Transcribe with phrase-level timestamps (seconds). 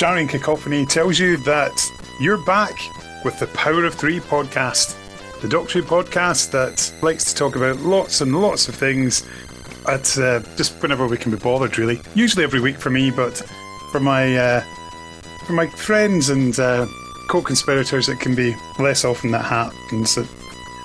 [0.00, 1.78] Jarring cacophony tells you that
[2.18, 2.72] you're back
[3.22, 4.96] with the Power of Three podcast,
[5.42, 9.28] the Doctor Who podcast that likes to talk about lots and lots of things
[9.86, 12.00] at uh, just whenever we can be bothered, really.
[12.14, 13.42] Usually every week for me, but
[13.92, 14.64] for my uh,
[15.44, 16.86] for my friends and uh,
[17.28, 20.18] co-conspirators, it can be less often that happens.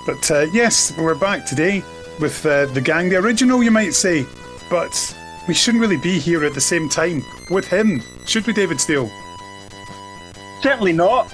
[0.06, 1.86] But uh, yes, we're back today
[2.20, 4.26] with uh, the gang, the original, you might say.
[4.70, 5.16] But
[5.48, 9.10] we shouldn't really be here at the same time with him, should be David Steele?
[10.62, 11.34] Certainly not.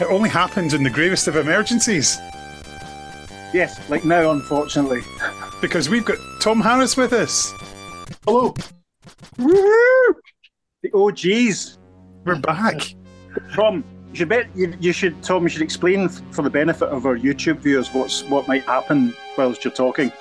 [0.00, 2.18] It only happens in the gravest of emergencies.
[3.52, 5.02] Yes, like now, unfortunately.
[5.60, 7.52] Because we've got Tom Harris with us.
[8.24, 8.54] Hello.
[9.38, 10.14] Woo!
[10.82, 11.78] The OGs.
[12.24, 12.94] We're back.
[13.54, 17.06] Tom, you should bet you, you should Tom, you should explain for the benefit of
[17.06, 20.12] our YouTube viewers what's what might happen whilst you're talking.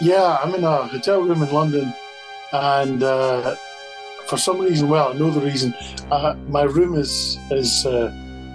[0.00, 1.92] Yeah, I'm in a hotel room in London,
[2.52, 3.56] and uh,
[4.28, 5.74] for some reason, well, I know the reason.
[6.10, 8.12] Uh, my room is is uh,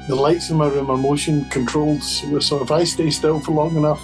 [0.07, 3.52] the lights in my room are motion controlled, so so if I stay still for
[3.52, 4.02] long enough,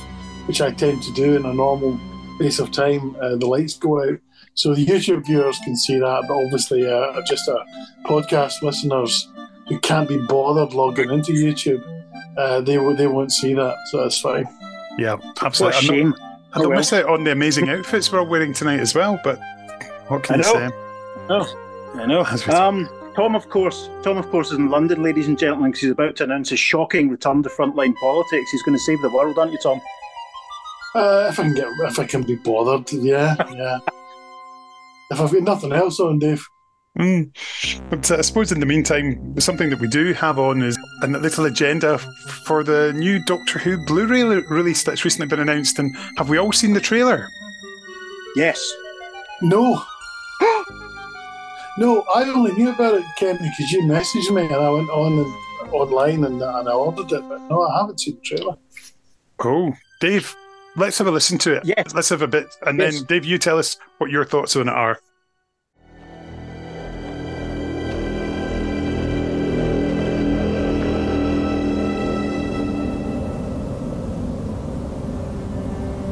[0.48, 2.00] which I tend to do in a normal
[2.36, 4.20] space of time, uh, the lights go out.
[4.56, 7.64] So the YouTube viewers can see that, but obviously, uh, just uh,
[8.06, 9.28] podcast listeners
[9.67, 11.81] who can't be bothered logging into YouTube,
[12.38, 14.48] uh, they they won't see that, so that's fine.
[14.98, 15.78] Yeah, What a absolutely.
[15.80, 16.26] I'm not- shame.
[16.52, 16.78] I don't Oh, well.
[16.80, 19.39] miss out on the amazing outfits we're all wearing tonight as well, but
[20.08, 20.72] what can I you know.
[21.30, 21.56] Say?
[21.96, 22.26] I know.
[22.54, 25.92] Um, Tom, of course, Tom, of course, is in London, ladies and gentlemen, because he's
[25.92, 28.52] about to announce his shocking return to frontline politics.
[28.52, 29.82] He's going to save the world, aren't you, Tom?
[30.96, 33.80] Uh, if I can get, if I can be bothered, yeah, yeah.
[35.12, 36.45] if I've got nothing else on, Dave.
[36.98, 37.32] Mm.
[37.89, 41.08] But uh, I suppose in the meantime, something that we do have on is a
[41.08, 41.98] little agenda
[42.45, 45.78] for the new Doctor Who Blu-ray le- release that's recently been announced.
[45.78, 47.28] And have we all seen the trailer?
[48.36, 48.73] Yes.
[49.42, 49.84] No.
[51.80, 55.20] no, I only knew about it, Ken, because you messaged me and I went on
[55.20, 57.28] and online and, and I ordered it.
[57.30, 58.56] But no, I haven't seen the trailer.
[59.44, 60.36] Oh, Dave,
[60.76, 61.64] let's have a listen to it.
[61.66, 61.94] Yes.
[61.95, 62.95] Let's have a bit, and Yes.
[62.95, 65.00] then Dave, you tell us what your thoughts on it are.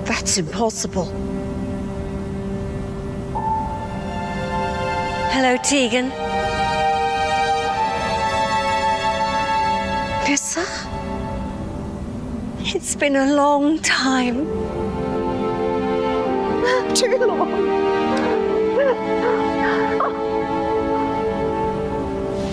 [0.06, 1.27] That's impossible.
[5.40, 6.10] Hello, Tegan.
[10.28, 10.66] Nyssa?
[12.62, 14.48] It's been a long time.
[16.96, 17.52] Too long.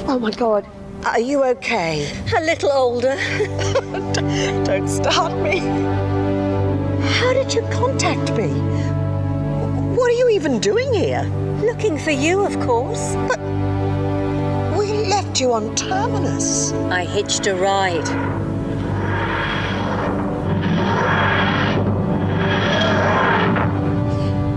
[0.07, 0.67] Oh my god.
[1.07, 2.13] Are you okay?
[2.37, 3.17] A little older.
[4.67, 5.61] Don't start me.
[7.17, 8.49] How did you contact me?
[9.97, 11.44] What are you even doing here?
[11.63, 13.15] Looking for you, of course.
[13.29, 13.39] But
[14.77, 16.73] we left you on Terminus.
[16.91, 18.09] I hitched a ride.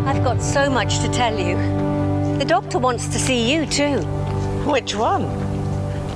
[0.07, 1.55] I've got so much to tell you.
[2.39, 3.99] The doctor wants to see you, too.
[4.65, 5.25] Which one?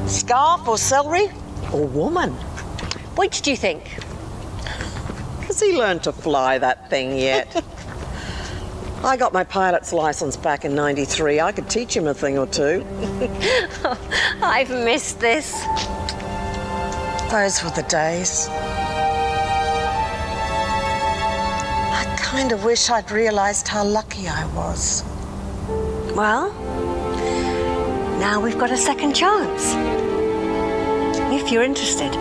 [0.08, 1.30] Scarf or celery?
[1.72, 2.31] Or woman?
[3.16, 3.84] Which do you think?
[5.48, 7.63] Has he learned to fly that thing yet?
[9.03, 11.39] I got my pilot's license back in 93.
[11.39, 12.85] I could teach him a thing or two.
[14.44, 15.53] I've missed this.
[17.31, 18.47] Those were the days.
[21.89, 25.03] I kind of wish I'd realized how lucky I was.
[26.16, 26.51] Well,
[28.19, 29.73] now we've got a second chance.
[31.33, 32.13] If you're interested.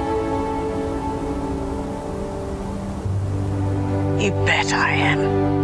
[4.22, 5.59] You bet I am.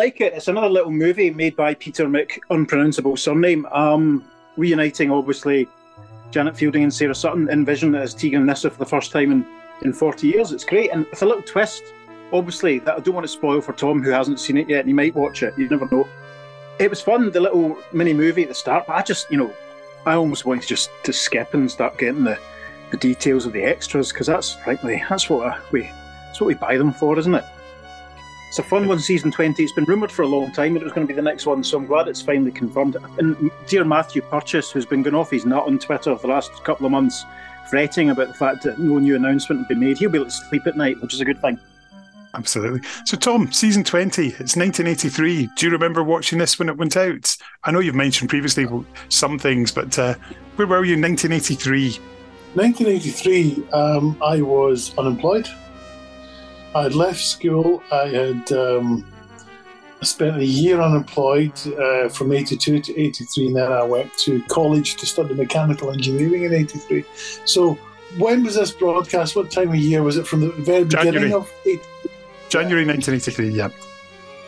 [0.00, 0.32] Like it.
[0.32, 3.66] It's another little movie made by Peter Mick, unpronounceable surname.
[3.66, 4.24] Um,
[4.56, 5.68] reuniting, obviously,
[6.30, 9.46] Janet Fielding and Sarah Sutton in Vision as Tegan Nyssa for the first time in,
[9.82, 10.52] in 40 years.
[10.52, 10.90] It's great.
[10.90, 11.82] And it's a little twist,
[12.32, 14.88] obviously, that I don't want to spoil for Tom, who hasn't seen it yet, and
[14.88, 15.52] he might watch it.
[15.58, 16.08] You never know.
[16.78, 19.52] It was fun, the little mini movie at the start, but I just, you know,
[20.06, 22.38] I almost wanted to just to skip and start getting the,
[22.90, 26.54] the details of the extras because that's frankly that's what uh, we that's what we
[26.54, 27.44] buy them for, isn't it?
[28.50, 29.62] It's a fun one, season 20.
[29.62, 31.46] It's been rumoured for a long time that it was going to be the next
[31.46, 32.96] one, so I'm glad it's finally confirmed.
[33.16, 36.50] And dear Matthew Purchase, who's been going off his nut on Twitter for the last
[36.64, 37.24] couple of months,
[37.68, 40.32] fretting about the fact that no new announcement will be made, he'll be able to
[40.32, 41.60] sleep at night, which is a good thing.
[42.34, 42.80] Absolutely.
[43.04, 45.48] So, Tom, season 20, it's 1983.
[45.54, 47.36] Do you remember watching this when it went out?
[47.62, 48.66] I know you've mentioned previously
[49.10, 50.16] some things, but uh,
[50.56, 52.00] where were you in 1983?
[52.54, 55.48] 1983, um, I was unemployed.
[56.74, 57.82] I had left school.
[57.90, 59.04] I had um,
[60.02, 64.96] spent a year unemployed uh, from 82 to 83, and then I went to college
[64.96, 67.04] to study mechanical engineering in 83.
[67.44, 67.74] So,
[68.18, 69.36] when was this broadcast?
[69.36, 70.26] What time of year was it?
[70.26, 71.12] From the very January.
[71.12, 71.82] beginning of 80?
[72.48, 73.68] January 1983, yeah.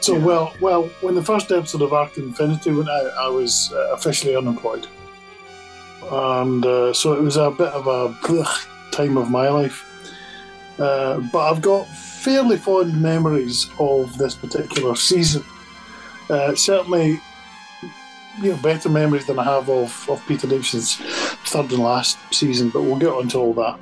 [0.01, 3.93] So, well, well, when the first episode of Arc Infinity went out, I was uh,
[3.93, 4.89] officially unemployed.
[6.11, 8.15] And uh, so it was a bit of a
[8.91, 9.89] time of my life.
[10.79, 11.87] Uh, but I've got
[12.23, 15.45] fairly fond memories of this particular season.
[16.31, 17.21] Uh, certainly,
[18.41, 20.97] you know, better memories than I have of, of Peter Davison's
[21.47, 23.79] third and last season, but we'll get on to all that.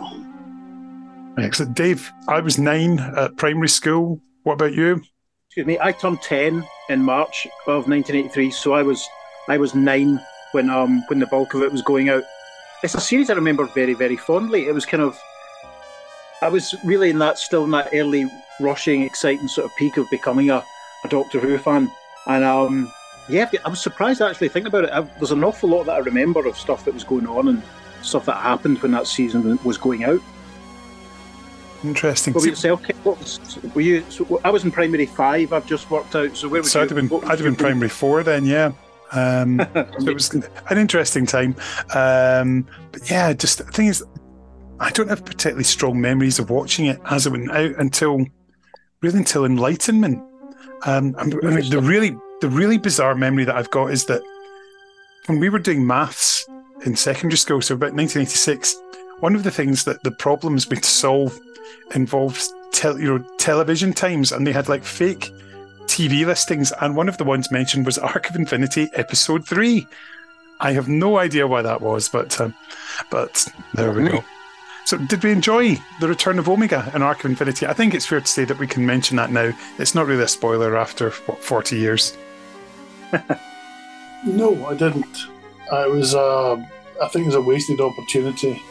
[1.39, 1.75] Excellent.
[1.75, 4.21] Dave, I was nine at primary school.
[4.45, 5.03] What about you?
[5.49, 9.07] Excuse me, I turned 10 in March of 1983, so I was
[9.49, 10.21] I was nine
[10.53, 12.23] when um when the bulk of it was going out.
[12.83, 14.67] It's a series I remember very very fondly.
[14.67, 15.21] It was kind of
[16.43, 20.09] I was really in that still in that early rushing, exciting sort of peak of
[20.11, 20.65] becoming a,
[21.05, 21.91] a Doctor Who fan,
[22.27, 22.93] and um
[23.29, 24.91] yeah, I was surprised actually thinking about it.
[24.91, 27.63] I, there's an awful lot that I remember of stuff that was going on and
[28.03, 30.21] stuff that happened when that season was going out.
[31.85, 32.35] Interesting.
[32.35, 32.83] What about yourself?
[33.05, 34.05] What was, were you?
[34.11, 35.53] So I was in primary five.
[35.53, 36.37] I've just worked out.
[36.37, 36.85] So where was So you?
[36.85, 38.73] I'd have been, I'd have been primary four then, yeah.
[39.13, 41.57] Um, so it was an interesting time.
[41.95, 44.05] Um, but yeah, just the thing is,
[44.81, 48.27] I don't have particularly strong memories of watching it as it went out until
[49.03, 50.23] really until Enlightenment.
[50.87, 54.23] Um, I mean, the really the really bizarre memory that I've got is that
[55.27, 56.49] when we were doing maths
[56.87, 58.75] in secondary school, so about 1986,
[59.21, 61.39] one of the things that the problems we had to solve
[61.95, 62.43] involved
[62.73, 65.31] tel- you know, television times, and they had like fake
[65.85, 69.87] TV listings, and one of the ones mentioned was Arc of Infinity Episode Three.
[70.61, 72.55] I have no idea why that was, but um,
[73.11, 74.25] but there we go.
[74.85, 77.67] So, did we enjoy the return of Omega in Arc of Infinity?
[77.67, 79.53] I think it's fair to say that we can mention that now.
[79.79, 82.17] It's not really a spoiler after what forty years.
[84.25, 85.17] No, I didn't.
[85.73, 88.63] I was, uh, I think it was a wasted opportunity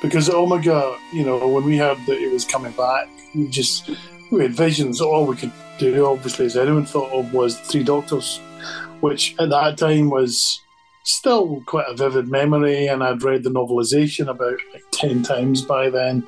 [0.00, 3.90] because Omega, you know, when we heard that it was coming back, we just
[4.30, 5.00] we had visions.
[5.00, 8.38] All we could do, obviously, as anyone thought of, was Three Doctors,
[9.00, 10.60] which at that time was
[11.06, 12.86] still quite a vivid memory.
[12.86, 16.26] And I'd read the novelization about like ten times by then,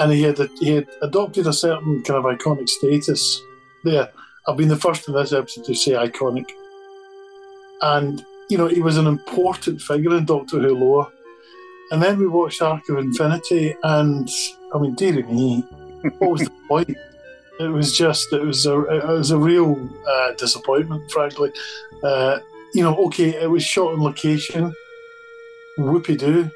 [0.00, 3.40] and he had he had adopted a certain kind of iconic status.
[3.84, 4.08] There,
[4.46, 6.46] I've been the first in this episode to say iconic
[7.82, 11.12] and you know he was an important figure in Doctor Who lore.
[11.90, 14.28] And then we watched Arc of Infinity, and
[14.74, 15.60] I mean, dear me,
[16.18, 16.96] what was the point?
[17.60, 21.52] It was just, it was a, it was a real uh, disappointment, frankly.
[22.02, 22.40] Uh,
[22.76, 24.74] you know, okay, it was shot on location.
[25.78, 26.50] Whoopie doo.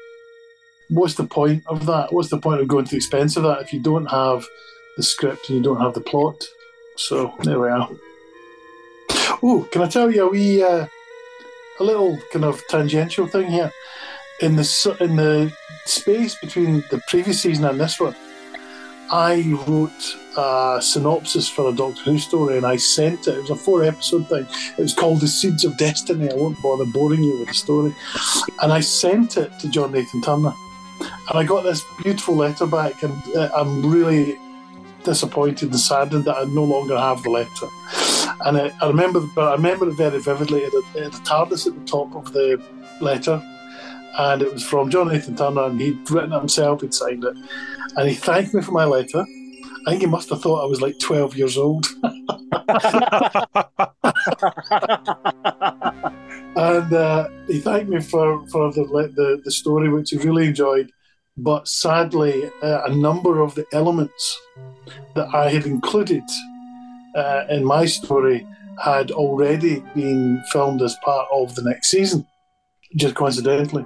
[0.89, 2.13] What's the point of that?
[2.13, 4.45] What's the point of going to the expense of that if you don't have
[4.97, 6.43] the script and you don't have the plot?
[6.95, 7.89] So there we are.
[9.41, 10.85] Oh, can I tell you a wee, uh,
[11.79, 13.71] a little kind of tangential thing here?
[14.41, 15.51] In the in the
[15.85, 18.15] space between the previous season and this one,
[19.11, 23.35] I wrote a synopsis for a Doctor Who story and I sent it.
[23.35, 24.47] It was a four episode thing.
[24.77, 26.31] It was called The Seeds of Destiny.
[26.31, 27.93] I won't bother boring you with the story.
[28.61, 30.53] And I sent it to John Nathan Turner.
[31.01, 34.37] And I got this beautiful letter back, and uh, I'm really
[35.03, 37.67] disappointed and saddened that I no longer have the letter.
[38.45, 40.61] And I, I remember, but I remember it very vividly.
[40.61, 42.61] It had, it had TARDIS at the top of the
[43.01, 43.41] letter,
[44.17, 46.81] and it was from John Nathan Turner, and he'd written it himself.
[46.81, 47.35] He'd signed it,
[47.95, 49.25] and he thanked me for my letter.
[49.87, 51.87] I think he must have thought I was like 12 years old.
[56.55, 58.83] and uh, he thanked me for, for the,
[59.15, 60.91] the, the story, which he really enjoyed.
[61.35, 64.39] But sadly, uh, a number of the elements
[65.15, 66.23] that I had included
[67.15, 68.45] uh, in my story
[68.83, 72.27] had already been filmed as part of the next season,
[72.95, 73.85] just coincidentally.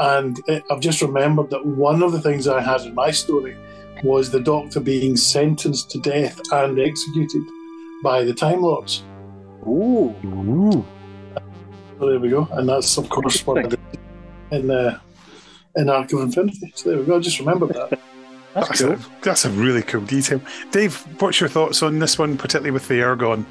[0.00, 3.56] And it, I've just remembered that one of the things I had in my story
[4.02, 7.42] was the Doctor being sentenced to death and executed
[8.02, 9.04] by the Time Lords.
[9.66, 10.14] Ooh.
[10.24, 10.84] Ooh.
[11.98, 13.80] So there we go, and that's of course what I did
[14.52, 14.98] in uh,
[15.76, 16.72] in Arc of Infinity.
[16.74, 17.18] So there we go.
[17.18, 17.90] I just remembered that.
[18.54, 18.92] That's, That's cool.
[18.92, 20.40] a, that's a really cool detail.
[20.72, 23.44] Dave, what's your thoughts on this one, particularly with the Ergon?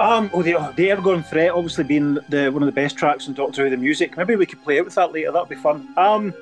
[0.00, 3.28] Um, oh, the, oh, the Ergon Threat obviously being the one of the best tracks
[3.28, 4.16] in Doctor Who the music.
[4.16, 5.30] Maybe we could play it with that later.
[5.30, 5.92] That'd be fun.
[5.98, 6.32] Um,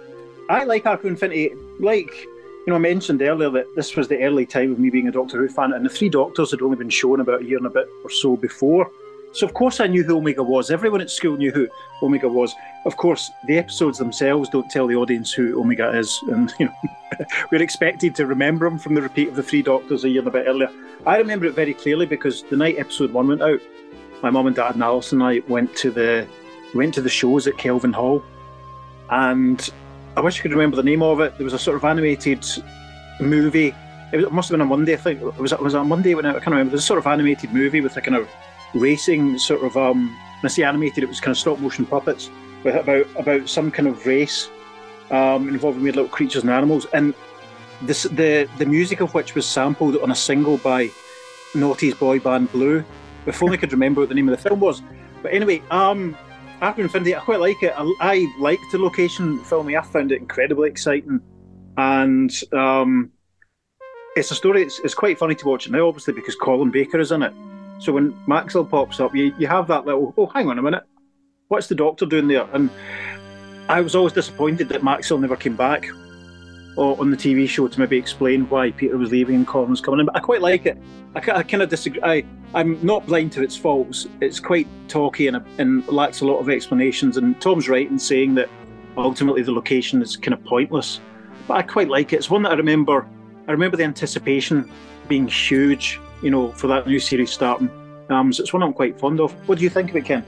[0.48, 1.54] I like Arc of Infinity.
[1.80, 5.08] Like you know, I mentioned earlier that this was the early time of me being
[5.08, 7.56] a Doctor Who fan, and the Three Doctors had only been shown about a year
[7.56, 8.92] and a bit or so before.
[9.32, 10.70] So of course I knew who Omega was.
[10.70, 11.68] Everyone at school knew who
[12.02, 12.54] Omega was.
[12.86, 16.74] Of course, the episodes themselves don't tell the audience who Omega is, and you know
[17.50, 20.28] we're expected to remember him from the repeat of the Three Doctors a year and
[20.28, 20.70] a bit earlier.
[21.06, 23.60] I remember it very clearly because the night episode one went out,
[24.22, 26.26] my mum and dad and Alice and I went to the
[26.74, 28.22] went to the shows at Kelvin Hall,
[29.10, 29.70] and
[30.16, 31.36] I wish I could remember the name of it.
[31.36, 32.44] There was a sort of animated
[33.20, 33.74] movie.
[34.10, 35.20] It, was, it must have been a Monday, I think.
[35.20, 36.70] It was it was a Monday when I, I can't remember.
[36.70, 38.28] There's a sort of animated movie with a kind of
[38.74, 40.16] racing sort of um.
[40.40, 42.30] When animated, it was kind of stop motion puppets
[42.62, 44.48] with about about some kind of race
[45.10, 47.14] um, involving weird little creatures and animals, and
[47.82, 50.90] this the the music of which was sampled on a single by
[51.54, 52.84] Naughty's boy band Blue.
[53.26, 54.80] If only I could remember what the name of the film was.
[55.22, 56.16] But anyway, um,
[56.60, 57.74] of Infinity, I quite like it.
[57.76, 59.76] I, I liked the location filming.
[59.76, 61.20] I found it incredibly exciting,
[61.76, 63.10] and um,
[64.16, 64.62] it's a story.
[64.62, 67.32] It's, it's quite funny to watch it now, obviously because Colin Baker is in it.
[67.78, 70.84] So when Maxwell pops up, you, you have that little oh, hang on a minute,
[71.48, 72.48] what's the Doctor doing there?
[72.52, 72.70] And
[73.68, 75.86] I was always disappointed that Maxwell never came back
[76.78, 80.00] or on the TV show to maybe explain why Peter was leaving and Colin coming
[80.00, 80.06] in.
[80.06, 80.78] But I quite like it.
[81.16, 82.00] I, I kind of disagree.
[82.02, 84.06] I, I'm not blind to its faults.
[84.20, 87.16] It's quite talky and, and lacks a lot of explanations.
[87.16, 88.48] And Tom's right in saying that
[88.96, 91.00] ultimately the location is kind of pointless.
[91.48, 92.16] But I quite like it.
[92.16, 93.06] It's one that I remember.
[93.48, 94.70] I remember the anticipation
[95.08, 97.70] being huge, you know, for that new series starting.
[98.10, 99.32] Um, so it's one I'm quite fond of.
[99.48, 100.24] What do you think of it, Ken?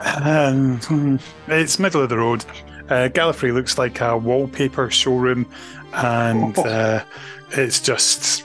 [0.00, 1.18] Um,
[1.48, 2.44] it's middle of the road.
[2.88, 5.50] Uh, Gallifrey looks like a wallpaper showroom,
[5.92, 7.04] and uh,
[7.52, 8.44] it's just.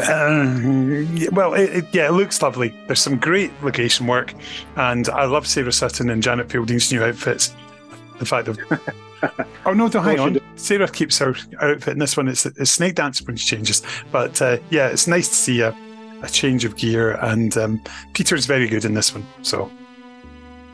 [0.00, 2.72] Uh, well, it, it, yeah, it looks lovely.
[2.86, 4.32] There's some great location work,
[4.76, 7.54] and I love Sarah Sutton and Janet Fielding's new outfits.
[8.20, 8.58] The fact of
[9.66, 10.38] oh no, don't hang on.
[10.56, 12.28] Sarah keeps her outfit in this one.
[12.28, 15.74] It's, it's Snake Dance brings changes, but uh, yeah, it's nice to see a,
[16.22, 17.80] a change of gear, and um,
[18.12, 19.24] Peter's very good in this one.
[19.42, 19.70] So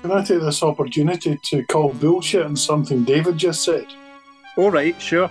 [0.03, 3.87] Can I take this opportunity to call bullshit on something David just said?
[4.57, 5.31] All right, sure.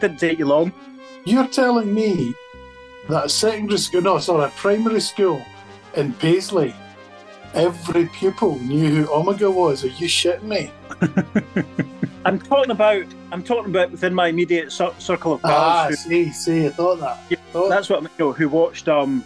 [0.00, 0.72] Didn't take you long.
[1.24, 2.34] You're telling me
[3.08, 5.40] that a secondary school, no, sorry, a primary school
[5.94, 6.74] in Paisley,
[7.54, 9.84] every pupil knew who Omega was.
[9.84, 10.70] Are you shitting me?
[12.24, 13.04] I'm talking about.
[13.32, 16.02] I'm talking about within my immediate circle of Ah, pals.
[16.04, 17.18] who, see, see, I thought that.
[17.30, 19.24] Yeah, Thought- that's what I mean, you know, who watched um,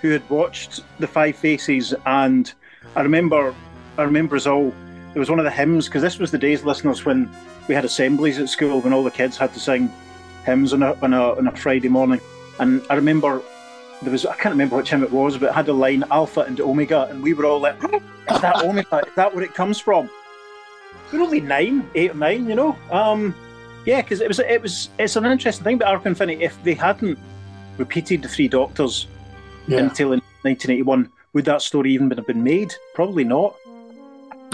[0.00, 2.52] who had watched the Five Faces, and
[2.96, 3.54] I remember,
[3.96, 4.72] I remember as all.
[5.14, 7.30] It was one of the hymns because this was the days, listeners, when
[7.66, 9.90] we had assemblies at school when all the kids had to sing
[10.44, 12.20] hymns on a on a, on a Friday morning,
[12.60, 13.42] and I remember
[14.02, 16.40] there was I can't remember which hymn it was, but it had a line Alpha
[16.40, 19.02] and Omega, and we were all like, "Is that Omega?
[19.06, 20.08] Is that where it comes from?"
[21.12, 22.76] We're only nine, eight or nine, you know.
[22.90, 23.34] Um,
[23.86, 26.44] yeah, because it was it was it's an interesting thing about Arc Infinity.
[26.44, 27.18] If they hadn't
[27.78, 29.06] repeated the Three Doctors
[29.68, 32.74] Yeah, until in 1981, would that story even have been made?
[32.94, 33.54] Probably not.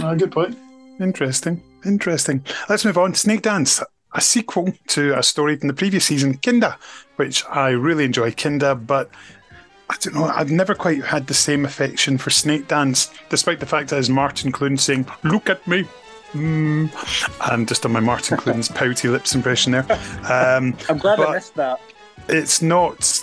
[0.00, 0.58] ah, good point.
[1.00, 1.62] Interesting.
[1.84, 2.44] Interesting.
[2.68, 3.14] Let's move on.
[3.14, 6.78] Snake Dance, a sequel to a story from the previous season, Kinda,
[7.16, 9.10] which I really enjoy Kinda, but
[9.90, 13.66] I don't know, I've never quite had the same affection for Snake Dance, despite the
[13.66, 15.84] fact that as Martin Clunes saying, Look at me.
[16.32, 16.90] Mm.
[17.52, 19.86] And just on my Martin Clunes' pouty lips impression there.
[20.24, 21.80] Um, I'm glad But- I missed that.
[22.28, 23.22] it's not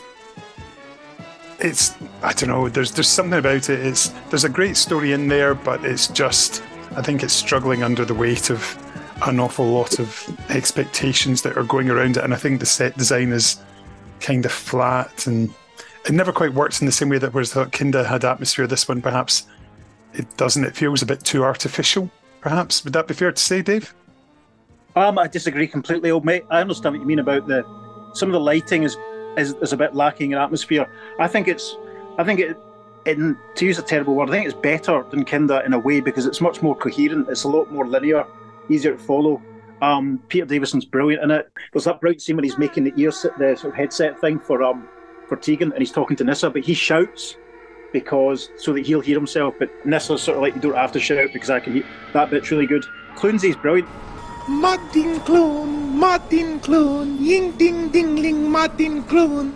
[1.61, 3.79] it's I don't know there's there's something about it.
[3.79, 6.63] It's there's a great story in there but it's just
[6.95, 8.77] I think it's struggling under the weight of
[9.27, 12.23] an awful lot of expectations that are going around it.
[12.23, 13.61] And I think the set design is
[14.19, 15.53] kind of flat and
[16.05, 19.01] it never quite works in the same way that thought Kinda had atmosphere this one
[19.01, 19.45] perhaps
[20.13, 22.09] it doesn't it feels a bit too artificial
[22.41, 22.83] perhaps.
[22.83, 23.93] Would that be fair to say Dave?
[24.95, 26.43] Um, I disagree completely, old mate.
[26.49, 27.63] I understand what you mean about the
[28.13, 28.97] some of the lighting is
[29.37, 30.87] is, is a bit lacking in atmosphere.
[31.19, 31.75] I think it's
[32.17, 32.57] I think it
[33.05, 36.01] in to use a terrible word, I think it's better than Kinda in a way
[36.01, 37.29] because it's much more coherent.
[37.29, 38.25] It's a lot more linear,
[38.69, 39.41] easier to follow.
[39.81, 41.51] Um, Peter Davison's brilliant in it.
[41.73, 44.61] There's that brilliant scene when he's making the ear the sort of headset thing for
[44.63, 44.87] um
[45.27, 47.37] for Tegan and he's talking to Nyssa, but he shouts
[47.91, 49.55] because so that he'll hear himself.
[49.57, 52.29] But Nyssa's sort of like you don't have to shout because I can hear that
[52.29, 52.85] bit's really good.
[53.15, 53.89] Clunsy's brilliant.
[54.51, 59.53] Martin Clunes, Martin Clunes, ying ding ding ling, Martin Clunes.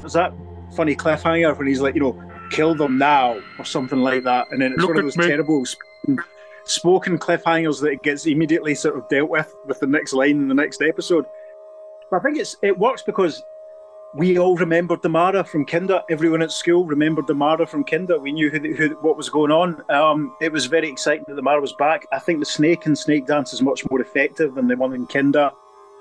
[0.00, 0.32] There's that
[0.74, 4.60] funny cliffhanger when he's like, you know, kill them now or something like that, and
[4.60, 5.26] then it's Look one of those me.
[5.28, 6.18] terrible spin,
[6.64, 10.48] spoken cliffhangers that it gets immediately sort of dealt with with the next line in
[10.48, 11.24] the next episode.
[12.10, 13.42] But I think it's it works because
[14.14, 16.04] we all remembered the Mara from Kinda.
[16.10, 18.18] Everyone at school remembered the Mara from Kinda.
[18.18, 19.82] We knew who, who what was going on.
[19.88, 22.06] Um, it was very exciting that the Mara was back.
[22.12, 25.06] I think the Snake and Snake Dance is much more effective than the one in
[25.06, 25.52] Kinda.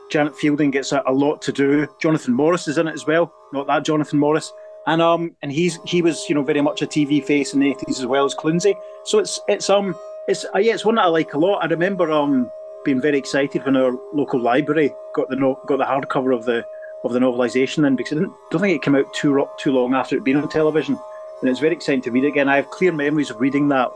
[0.09, 1.87] Janet Fielding gets a, a lot to do.
[1.99, 3.31] Jonathan Morris is in it as well.
[3.53, 4.51] Not that Jonathan Morris.
[4.87, 7.69] And um and he's he was you know very much a TV face in the
[7.69, 8.75] eighties as well as Clunsey.
[9.03, 9.95] So it's it's um
[10.27, 11.63] it's uh, yeah it's one that I like a lot.
[11.63, 12.49] I remember um
[12.83, 15.35] being very excited when our local library got the
[15.67, 16.65] got the hardcover of the
[17.03, 19.94] of the novelisation then because I didn't, don't think it came out too too long
[19.94, 21.00] after it being on television.
[21.41, 22.50] And it's very exciting to read it again.
[22.50, 23.89] I have clear memories of reading that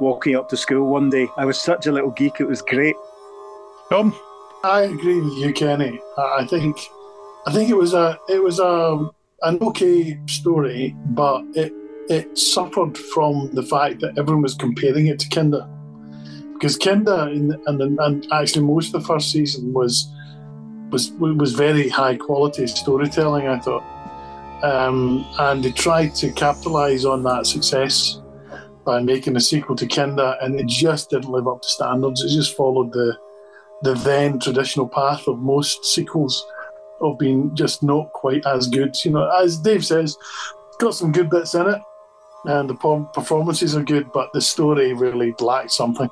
[0.00, 1.28] walking up to school one day.
[1.36, 2.96] I was such a little geek; it was great.
[3.90, 4.14] Tom,
[4.64, 6.00] I agree with you, Kenny.
[6.16, 6.78] I think,
[7.46, 9.10] I think it was a it was a
[9.42, 11.72] an okay story, but it
[12.08, 15.68] it suffered from the fact that everyone was comparing it to Kinda,
[16.54, 20.10] because Kinda and and, and actually most of the first season was
[20.90, 23.48] was was very high quality storytelling.
[23.48, 23.84] I thought,
[24.62, 28.20] um, and they tried to capitalize on that success
[28.84, 32.22] by making a sequel to Kinda, and it just didn't live up to standards.
[32.22, 33.16] It just followed the
[33.82, 36.46] the then traditional path of most sequels
[37.02, 38.96] of being just not quite as good.
[39.04, 40.16] You know, as Dave says,
[40.78, 41.80] got some good bits in it,
[42.46, 42.74] and the
[43.12, 46.08] performances are good, but the story really lacked something.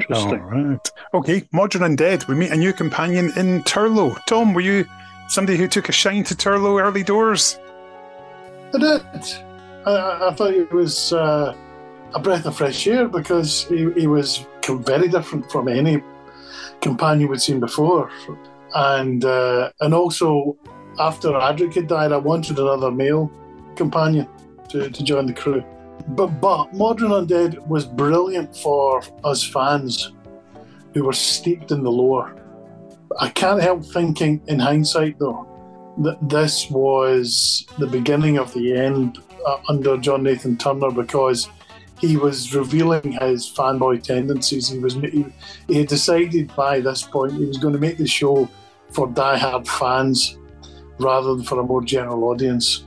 [0.00, 0.40] Interesting.
[0.42, 0.90] All right.
[1.14, 2.28] Okay, Mawdryn Undead.
[2.28, 4.24] We meet a new companion in Turlough.
[4.26, 4.86] Tom, were you
[5.28, 7.58] somebody who took a shine to Turlough early doors?
[8.74, 9.02] I did.
[9.86, 11.54] I, I thought it was uh,
[12.14, 16.02] a breath of fresh air because he, he was very different from any
[16.80, 18.10] companion we'd seen before.
[18.74, 20.56] And uh, and also,
[20.98, 23.30] after Adric had died, I wanted another male
[23.76, 24.28] companion
[24.70, 25.64] to, to join the crew.
[26.08, 30.12] But but Mawdryn Undead was brilliant for us fans
[30.94, 32.34] who were steeped in the lore.
[33.20, 35.46] I can't help thinking, in hindsight, though,
[35.98, 41.48] that this was the beginning of the end uh, under John Nathan Turner because
[42.00, 44.68] he was revealing his fanboy tendencies.
[44.68, 45.26] He was he,
[45.66, 48.48] he had decided by this point he was going to make the show
[48.90, 50.38] for die-hard fans
[50.98, 52.84] rather than for a more general audience.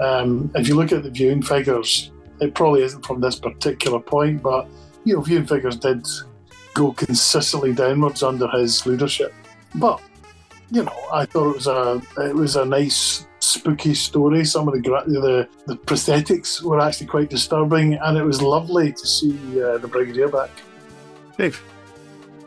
[0.00, 2.09] Um, if you look at the viewing figures,
[2.40, 4.66] it probably isn't from this particular point, but
[5.04, 6.06] you know, viewing figures did
[6.74, 9.32] go consistently downwards under his leadership.
[9.74, 10.00] But
[10.70, 14.44] you know, I thought it was a it was a nice spooky story.
[14.44, 19.06] Some of the the, the prosthetics were actually quite disturbing, and it was lovely to
[19.06, 20.50] see uh, the Brigadier back.
[21.36, 21.62] Dave,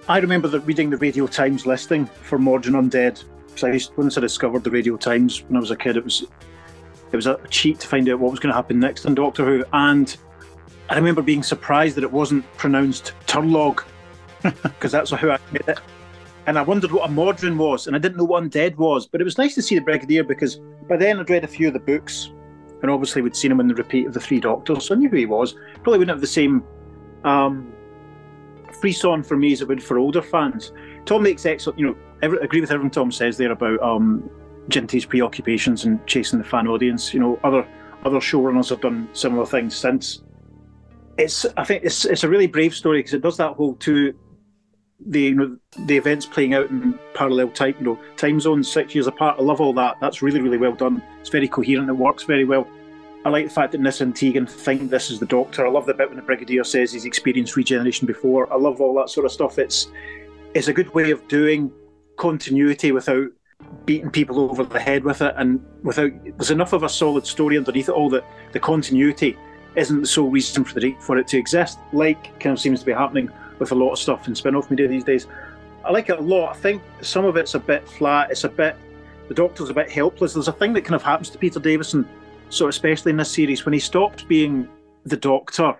[0.08, 3.24] I remember that reading the Radio Times listing for Mawdryn Undead.
[3.48, 6.04] Because I used, once I discovered the Radio Times when I was a kid, it
[6.04, 6.26] was
[7.13, 9.45] it was a cheat to find out what was going to happen next in Doctor
[9.45, 9.63] Who.
[9.71, 10.15] And
[10.89, 13.84] I remember being surprised that it wasn't pronounced Turlog,
[14.41, 15.80] because that's how I made it.
[16.47, 19.06] And I wondered what a Mawdryn was, and I didn't know what Undead was.
[19.06, 21.67] But it was nice to see the Brigadier because by then I'd read a few
[21.67, 22.32] of the books,
[22.82, 25.08] and obviously we'd seen him in the repeat of the Three Doctors, so I knew
[25.08, 25.54] who he was.
[25.84, 26.63] Probably wouldn't have the same
[27.23, 27.71] um,
[28.82, 30.73] frisson for me as it would for older fans.
[31.06, 34.30] Tom makes excellent, you know, every, agree with everything Tom says there about um,
[34.69, 37.13] Ginty's preoccupations and chasing the fan audience.
[37.13, 37.67] You know, other
[38.06, 40.23] other showrunners have done similar things since.
[41.17, 44.13] It's I think it's it's a really brave story because it does that whole two
[45.06, 48.95] the you know the events playing out in parallel time you know time zones six
[48.95, 49.39] years apart.
[49.39, 49.97] I love all that.
[49.99, 51.04] That's really really well done.
[51.19, 51.89] It's very coherent.
[51.89, 52.67] It works very well.
[53.26, 55.65] I like the fact that Nyssa and Tegan think this is the Doctor.
[55.65, 58.52] I love the bit when the Brigadier says he's experienced regeneration before.
[58.52, 59.58] I love all that sort of stuff.
[59.58, 59.88] It's
[60.54, 61.71] it's a good way of doing
[62.17, 63.28] continuity without
[63.86, 67.58] beating people over the head with it, and without there's enough of a solid story
[67.58, 69.38] underneath it all that the continuity
[69.76, 72.86] isn't the sole reason for the for it to exist, like kind of seems to
[72.86, 75.28] be happening with a lot of stuff in spin-off media these days.
[75.84, 76.56] I like it a lot.
[76.56, 78.32] I think some of it's a bit flat.
[78.32, 78.76] It's a bit
[79.28, 80.34] the Doctor's a bit helpless.
[80.34, 82.08] There's a thing that kind of happens to Peter Davison,
[82.49, 84.67] so especially in this series when he stops being
[85.06, 85.76] the Doctor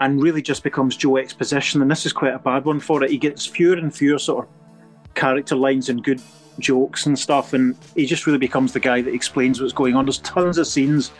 [0.00, 3.10] and really just becomes Joe Exposition, and this is quite a bad one for it.
[3.10, 6.20] He gets fewer and fewer sort of character lines and good
[6.58, 10.06] jokes and stuff, and he just really becomes the guy that explains what's going on.
[10.06, 11.10] There's tons of scenes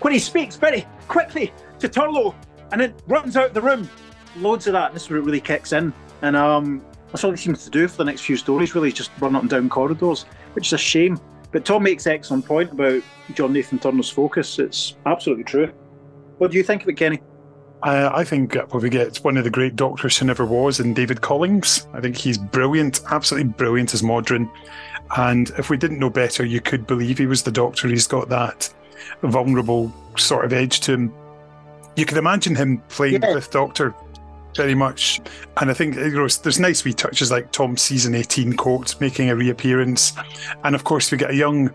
[0.00, 2.34] when he speaks very quickly to Turlough
[2.72, 3.88] and then runs out the room.
[4.36, 4.86] Loads of that.
[4.86, 7.70] And This is where it really kicks in, and um, that's all he seems to
[7.70, 8.74] do for the next few stories.
[8.74, 10.22] Really, just run up and down corridors,
[10.54, 11.18] which is a shame.
[11.50, 13.02] But Tom makes excellent point about
[13.34, 14.58] John Nathan Turner's focus.
[14.58, 15.70] It's absolutely true.
[16.38, 17.20] What do you think of it, Kenny?
[17.82, 20.94] I, I think well, we get one of the great doctors who never was in
[20.94, 21.86] David Collings.
[21.92, 24.50] I think he's brilliant, absolutely brilliant as Mawdryn.
[25.16, 27.88] And if we didn't know better, you could believe he was the doctor.
[27.88, 28.72] He's got that
[29.22, 31.14] vulnerable sort of edge to him.
[31.96, 33.28] You could imagine him playing yeah.
[33.28, 33.94] the Fifth Doctor
[34.56, 35.20] very much.
[35.58, 39.30] And I think you know, there's nice wee touches like Tom's season 18 quote making
[39.30, 40.12] a reappearance.
[40.64, 41.68] And of course, we get a young,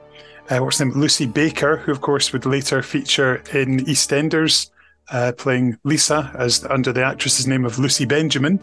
[0.50, 4.70] uh, what's name, Lucy Baker, who of course would later feature in EastEnders.
[5.10, 8.60] Uh, playing Lisa as under the actress's name of Lucy Benjamin,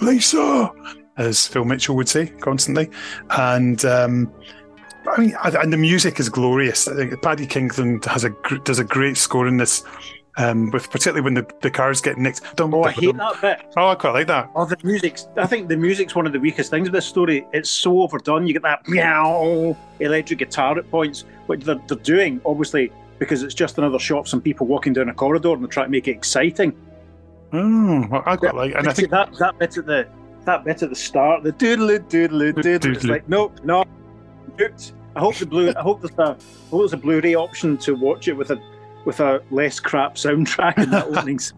[0.00, 0.70] Lisa,
[1.16, 2.88] as Phil Mitchell would say constantly,
[3.30, 4.32] and um,
[5.08, 6.86] I mean, and the music is glorious.
[6.86, 8.30] I think Paddy Kingsland has a
[8.64, 9.82] does a great score in this
[10.38, 12.56] um, with particularly when the, the cars get nicked.
[12.56, 13.60] Don't, oh, I hate that bit.
[13.76, 14.50] Oh, I quite like that.
[14.54, 15.28] Oh, the music's.
[15.36, 17.46] I think the music's one of the weakest things of this story.
[17.52, 18.46] It's so overdone.
[18.46, 23.54] You get that meow electric guitar at points, which they're, they're doing obviously because it's
[23.54, 26.12] just another shop, some people walking down a corridor, and they try to make it
[26.12, 26.74] exciting.
[27.52, 30.06] Oh, I quite like, and I think that that bit at the
[30.44, 32.92] that bit at the start, the doodle doodle doodle.
[32.92, 33.84] It's like nope, no,
[35.16, 35.72] I hope the blue.
[35.76, 36.22] I hope there's a.
[36.32, 38.60] I hope there's a Blu-ray option to watch it with a
[39.04, 41.54] with a less crap soundtrack in the openings.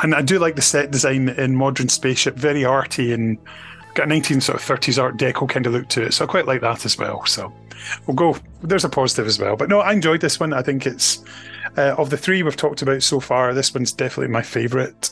[0.00, 3.38] and I do like the set design in Modern Spaceship, very arty and
[3.96, 6.14] got a 19 sort of 30s Art Deco kind of look to it.
[6.14, 7.24] So I quite like that as well.
[7.26, 7.52] So
[8.06, 8.38] we'll go.
[8.62, 9.56] There's a positive as well.
[9.56, 10.52] But no, I enjoyed this one.
[10.52, 11.24] I think it's
[11.76, 13.52] uh, of the three we've talked about so far.
[13.54, 15.10] This one's definitely my favourite.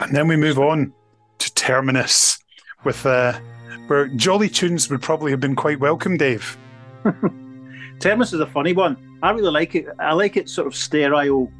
[0.00, 0.92] And then we move on
[1.38, 2.38] to Terminus
[2.84, 3.38] with uh,
[3.86, 6.56] where Jolly Tunes would probably have been quite welcome, Dave.
[8.00, 9.18] Terminus is a funny one.
[9.22, 9.86] I really like it.
[10.00, 11.52] I like it sort of sterile,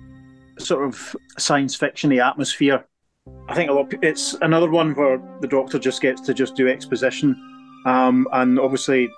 [0.58, 2.84] sort of science fictiony atmosphere.
[3.48, 3.92] I think a lot.
[4.02, 7.37] It's another one where the Doctor just gets to just do exposition,
[7.87, 9.11] um, and obviously,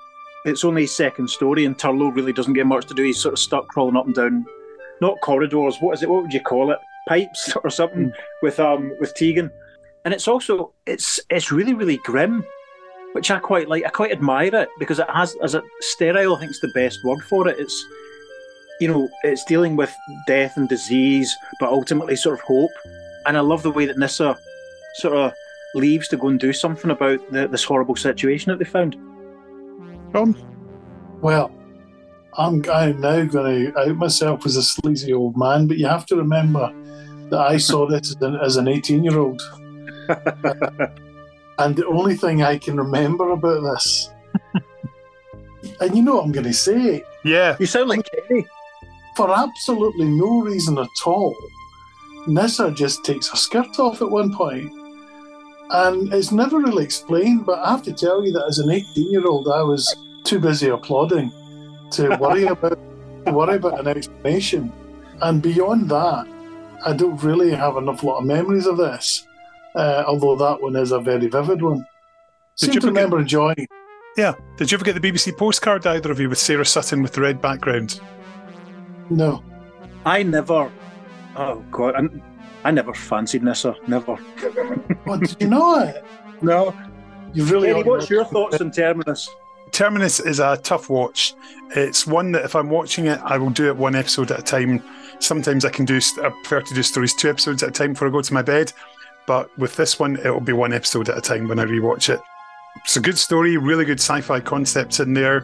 [0.45, 3.05] it's only second story, and Turlough really doesn't get much to do.
[3.05, 4.45] He's sort of stuck crawling up and down,
[5.01, 5.77] not corridors.
[5.79, 6.11] What is it?
[6.11, 6.79] What would you call it?
[7.09, 8.14] Pipes or something mm.
[8.43, 9.51] with um with Tegan,
[10.05, 12.45] and it's also it's it's really really grim
[13.12, 13.85] which I quite like.
[13.87, 16.35] I quite admire it because it has as a sterile.
[16.35, 17.57] I think it's the best word for it.
[17.61, 17.87] It's
[18.81, 19.95] you know it's dealing with
[20.27, 22.73] death and disease, but ultimately sort of hope.
[23.27, 24.39] And I love the way that Nyssa
[24.97, 25.33] sort of
[25.75, 28.95] leaves to go and do something about the, this horrible situation that they found.
[30.15, 30.37] Um,
[31.21, 31.51] well,
[32.39, 36.07] I'm, I'm now going to out myself as a sleazy old man, but you have
[36.07, 36.73] to remember
[37.31, 39.43] that I saw this as an, as an 18 year old.
[41.59, 44.11] And the only thing I can remember about this,
[45.81, 47.05] and you know what I'm going to say.
[47.25, 47.57] Yeah.
[47.61, 48.47] You sound like Kenny.
[49.17, 51.35] For absolutely no reason at all,
[52.27, 54.73] Nyssa just takes her skirt off at one point.
[55.71, 59.11] And it's never really explained, but I have to tell you that as an 18
[59.11, 61.31] year old, I was too busy applauding
[61.93, 62.79] to worry about
[63.27, 64.73] to worry about an explanation.
[65.23, 66.27] And beyond that,
[66.85, 69.27] I don't really have enough lot of memories of this
[69.75, 71.87] uh, although that one is a very vivid one.
[72.57, 73.67] Did Seem you to remember enjoying.
[74.17, 74.35] Yeah.
[74.57, 77.21] Did you ever get the BBC postcard, either of you, with Sarah Sutton with the
[77.21, 78.01] red background?
[79.11, 79.43] No.
[80.07, 80.71] I never.
[81.37, 81.94] Oh, God.
[81.97, 83.77] I, I never fancied Nyssa.
[83.87, 84.14] Never.
[84.14, 86.05] What, oh, did you know it?
[86.40, 86.75] No.
[87.33, 89.29] You really Eddie, what's your thoughts on Terminus?
[89.73, 91.35] Terminus is a tough watch.
[91.75, 94.42] It's one that if I'm watching it, I will do it one episode at a
[94.42, 94.83] time.
[95.18, 98.09] Sometimes I can do, I prefer to do stories two episodes at a time before
[98.09, 98.73] I go to my bed.
[99.27, 102.20] But with this one, it'll be one episode at a time when I rewatch it.
[102.85, 105.40] It's a good story, really good sci-fi concepts in there.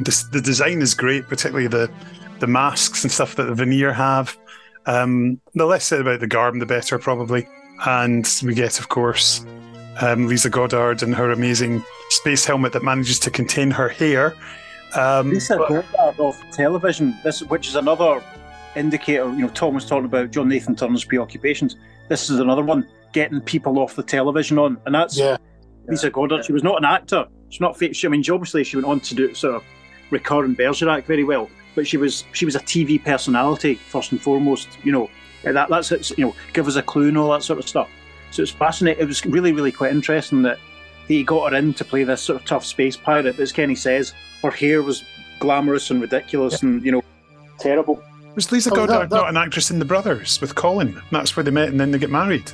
[0.00, 1.90] The, the design is great, particularly the
[2.38, 4.36] the masks and stuff that the Vanir have.
[4.86, 7.46] Um, the less said about the garb, the better, probably.
[7.86, 9.44] And we get, of course,
[10.00, 14.34] um, Lisa Goddard and her amazing space helmet that manages to contain her hair.
[14.94, 18.22] Um, Lisa but, Goddard of television, this which is another
[18.76, 19.28] indicator.
[19.30, 21.76] You know, Tom was talking about John Nathan Turner's preoccupations.
[22.08, 25.36] This is another one getting people off the television on, and that's yeah.
[25.88, 26.44] Lisa Goddard.
[26.44, 27.26] She was not an actor.
[27.48, 27.76] She's not.
[27.94, 29.64] She, I mean, obviously, she went on to do sort of
[30.10, 34.68] recurring Bergerac very well, but she was she was a TV personality first and foremost.
[34.82, 35.10] You know,
[35.44, 37.88] that that's it's, you know, give us a clue and all that sort of stuff.
[38.32, 39.00] So it's fascinating.
[39.00, 40.58] It was really, really quite interesting that
[41.06, 43.36] he got her in to play this sort of tough space pirate.
[43.36, 44.12] But As Kenny says,
[44.42, 45.04] her hair was
[45.38, 46.70] glamorous and ridiculous, yeah.
[46.70, 47.02] and you know,
[47.60, 48.02] terrible.
[48.34, 49.16] Was Lisa oh, Goddard that, that...
[49.16, 51.00] not an actress in The Brothers with Colin?
[51.12, 52.52] That's where they met, and then they get married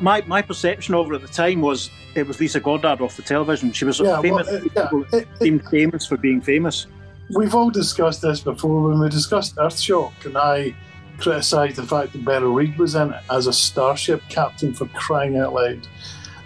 [0.00, 3.22] my, my perception of her at the time was it was Lisa Goddard off the
[3.22, 3.72] television.
[3.72, 4.48] She was yeah, famous.
[4.48, 6.86] Well, uh, yeah, it, seemed famous for being famous.
[7.34, 10.74] We've all discussed this before when we discussed Earthshock, and I
[11.18, 15.38] criticised the fact that Beryl Reid was in it as a starship captain for crying
[15.38, 15.86] out loud.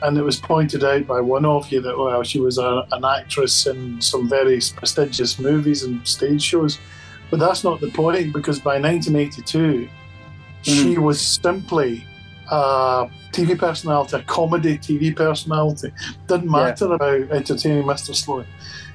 [0.02, 3.04] And it was pointed out by one of you that well, she was a, an
[3.04, 6.78] actress in some very prestigious movies and stage shows.
[7.30, 9.88] But that's not the point because by 1982, mm.
[10.62, 12.06] she was simply
[12.50, 15.92] a TV personality, a comedy TV personality.
[16.26, 16.94] Didn't matter yeah.
[16.94, 18.14] about entertaining Mr.
[18.14, 18.46] Sloane.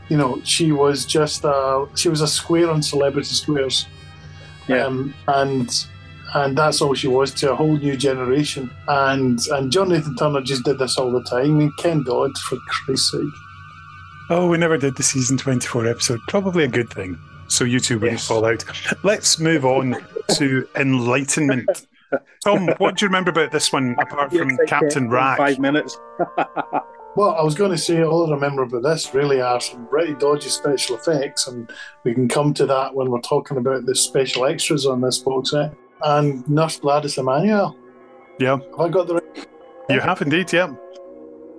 [0.10, 3.88] You know, she was just a she was a square on Celebrity Squares.
[4.68, 4.86] Yeah.
[4.86, 5.86] Um, and
[6.34, 8.70] and that's all she was to a whole new generation.
[8.88, 11.46] And and Jonathan Turner just did this all the time.
[11.46, 13.22] I mean, Ken Dodd, for Christ's sake.
[14.30, 16.20] Oh, we never did the season 24 episode.
[16.28, 17.18] Probably a good thing.
[17.48, 18.28] So you two wouldn't Yes.
[18.28, 18.64] fall out.
[19.04, 19.96] Let's move on
[20.34, 21.86] to Enlightenment.
[22.44, 25.10] Tom, what do you remember about this one apart from Captain can.
[25.10, 25.38] Rack?
[25.38, 25.98] Five minutes.
[27.16, 30.14] Well, I was going to say all I remember about this really are some pretty
[30.16, 31.72] dodgy special effects, and
[32.04, 35.52] we can come to that when we're talking about the special extras on this box
[35.52, 35.74] set.
[36.04, 37.78] And Nurse Gladys Emanuel.
[38.38, 39.48] Yeah, Have I got the right?
[39.90, 40.64] you have indeed, yeah.
[40.66, 40.76] Um,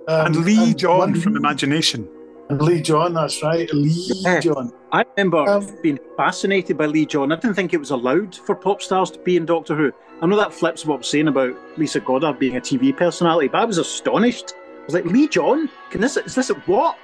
[0.07, 2.07] and Lee John one- from Imagination.
[2.49, 3.67] And Lee John, that's right.
[3.73, 4.09] Lee
[4.41, 4.71] John.
[4.93, 7.31] I remember Um, being fascinated by Lee John.
[7.31, 9.91] I didn't think it was allowed for pop stars to be in Doctor Who.
[10.21, 13.47] I know that flips what I was saying about Lisa Goddard being a TV personality,
[13.49, 14.53] but I was astonished.
[14.87, 15.69] I was like, Lee John?
[15.89, 16.97] Can this is this a what?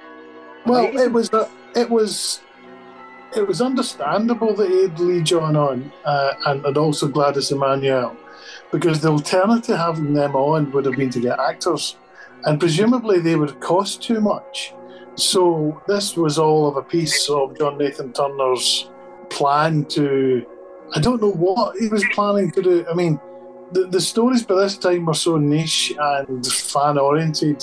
[0.64, 1.06] Well, Amazing.
[1.06, 2.40] it was a, it was
[3.36, 8.16] it was understandable that he had Lee John on uh, and, and also Gladys Emanuel
[8.72, 11.96] because the alternative to having them on would have been to get actors
[12.44, 14.72] and presumably they would cost too much.
[15.16, 18.90] So this was all of a piece of John Nathan Turner's
[19.28, 20.46] plan to
[20.94, 22.86] I don't know what he was planning to do.
[22.90, 23.20] I mean,
[23.74, 27.60] the, the stories by this time were so niche and fan oriented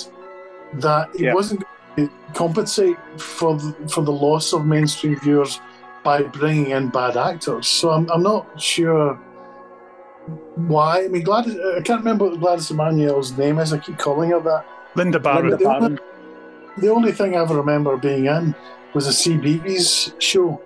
[0.74, 1.34] that it Yeah.
[1.34, 1.64] wasn't
[1.96, 5.60] going to compensate for the, for the loss of mainstream viewers
[6.04, 7.66] by bringing in bad actors.
[7.68, 9.18] So I'm, I'm not sure
[10.56, 11.04] why.
[11.04, 13.72] I mean, Gladys, I can't remember what Gladys Emanuel's name is.
[13.72, 14.64] I keep calling her that.
[14.94, 15.50] Linda Barrett.
[15.60, 15.98] Linda Barron.
[16.78, 18.54] The only thing I ever remember being in
[18.94, 20.60] was a CBeebies show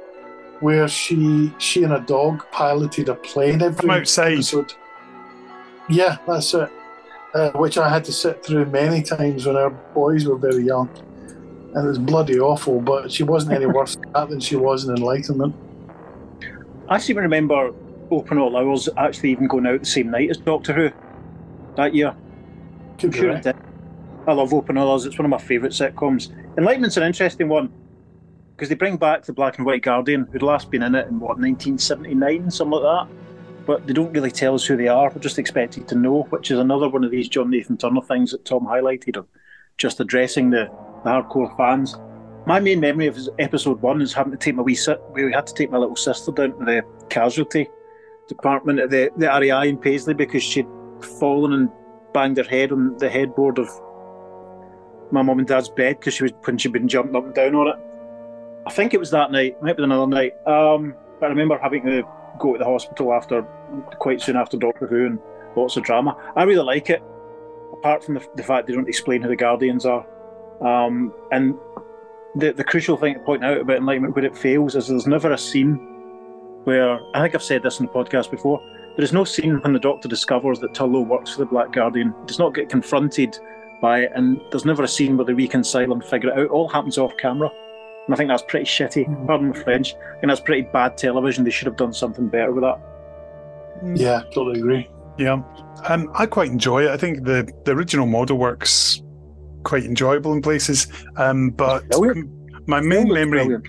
[0.61, 4.33] where she she and a dog piloted a plane every From outside.
[4.35, 4.73] episode.
[5.89, 6.71] Yeah, that's it.
[7.35, 10.89] Uh, which I had to sit through many times when our boys were very young.
[11.75, 15.55] And it was bloody awful, but she wasn't any worse than she was in Enlightenment.
[16.89, 17.73] I seem to remember
[18.11, 20.91] Open All Hours actually even going out the same night as Doctor Who
[21.77, 22.15] that year.
[22.99, 23.57] Could be Sure it did.
[24.27, 25.05] I love Open All Hours.
[25.05, 26.31] It's one of my favourite sitcoms.
[26.57, 27.71] Enlightenment's an interesting one
[28.57, 31.21] because they bring back the Black and White Guardian, who'd last been in it in
[31.21, 33.26] what 1979, something like that.
[33.67, 35.11] But they don't really tell us who they are.
[35.11, 38.31] We're just expected to know, which is another one of these John Nathan Turner things
[38.31, 39.27] that Tom highlighted of
[39.77, 40.71] just addressing the,
[41.05, 41.97] the hardcore fans.
[42.47, 45.03] My main memory of episode one is having to take my wee sit.
[45.13, 47.69] We had to take my little sister down to the casualty
[48.29, 50.67] department at the the RAI in Paisley because she'd
[51.01, 51.69] fallen and
[52.13, 53.69] banged her head on the headboard of
[55.11, 57.55] my mum and dad's bed because she was when she'd been jumping up and down
[57.55, 57.77] on it.
[58.67, 60.33] I think it was that night, might be another night.
[60.47, 62.03] Um, but I remember having to
[62.39, 63.43] go to the hospital after
[63.99, 65.19] quite soon after Doctor Who and
[65.57, 66.17] lots of drama.
[66.37, 67.03] I really like it,
[67.73, 70.07] apart from the, the fact they don't explain who the Guardians are.
[70.61, 71.55] Um, and
[72.37, 75.33] the the crucial thing to point out about Enlightenment where it fails is there's never
[75.33, 75.75] a scene
[76.65, 78.61] where I think I've said this in the podcast before.
[78.97, 82.15] There is no scene when the Doctor discovers that Turlough works for the Black Guardian.
[82.27, 83.39] Does not get confronted
[83.83, 86.45] by it, and there's never a scene where they reconcile and figure it out.
[86.47, 87.51] It all happens off camera.
[88.07, 89.27] And I think that's pretty shitty.
[89.27, 89.95] Pardon my French.
[89.95, 91.45] I think that's pretty bad television.
[91.45, 92.81] They should have done something better with that.
[93.95, 94.89] Yeah, totally agree.
[95.19, 95.43] Yeah,
[95.89, 96.91] um, I quite enjoy it.
[96.91, 99.03] I think the the original model works
[99.65, 100.87] quite enjoyable in places.
[101.17, 102.31] Um, but Brilliant.
[102.69, 103.69] my main memory, brilliant.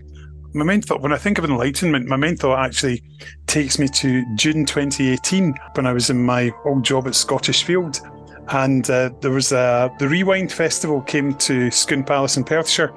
[0.53, 3.01] my main thought when I think of Enlightenment, my main thought actually
[3.47, 8.01] takes me to June 2018 when I was in my old job at Scottish Field,
[8.49, 12.93] and uh, there was a the Rewind Festival came to Scone Palace in Perthshire,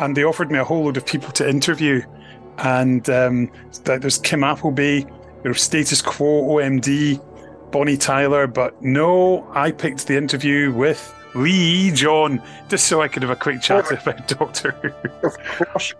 [0.00, 2.02] and they offered me a whole load of people to interview,
[2.58, 3.50] and um,
[3.84, 5.04] there's Kim Appleby,
[5.42, 7.22] there's Status Quo, OMD,
[7.70, 13.22] Bonnie Tyler, but no, I picked the interview with Lee John just so I could
[13.22, 15.26] have a quick chat about Doctor Who.
[15.26, 15.94] Of course.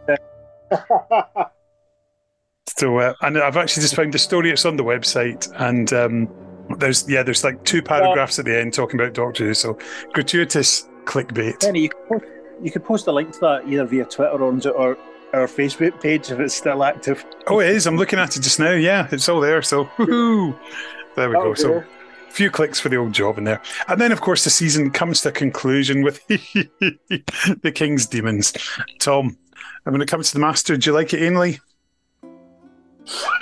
[2.77, 4.51] So, uh, and I've actually just found the story.
[4.51, 6.31] It's on the website, and um,
[6.79, 9.55] there's yeah, there's like two paragraphs at the end talking about Doctor Who.
[9.55, 9.79] So,
[10.15, 11.61] gratuitous clickbait.
[11.61, 12.25] Penny, you post,
[12.62, 14.96] you could post a link to that either via Twitter or on our,
[15.33, 17.25] our Facebook page if it's still active.
[17.46, 17.87] Oh, it is.
[17.87, 18.73] I'm looking at it just now.
[18.73, 19.62] Yeah, it's all there.
[19.62, 20.59] So, woohoo!
[21.16, 21.55] There we go.
[21.55, 23.61] So, a few clicks for the old job in there.
[23.88, 28.53] And then, of course, the season comes to a conclusion with the King's Demons.
[29.01, 29.37] Tom,
[29.85, 31.59] and when it comes to the Master, do you like it, Ainley?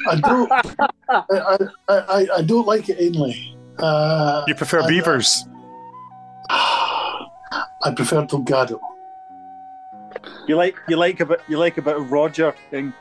[0.08, 0.50] I don't.
[0.52, 0.64] I,
[1.10, 3.56] I, I, I don't like it Ainley.
[3.78, 5.36] Uh, You prefer I- Beevers?
[6.50, 8.80] I prefer Delgado.
[10.48, 12.92] You like you like a bit you like a bit of Roger thing.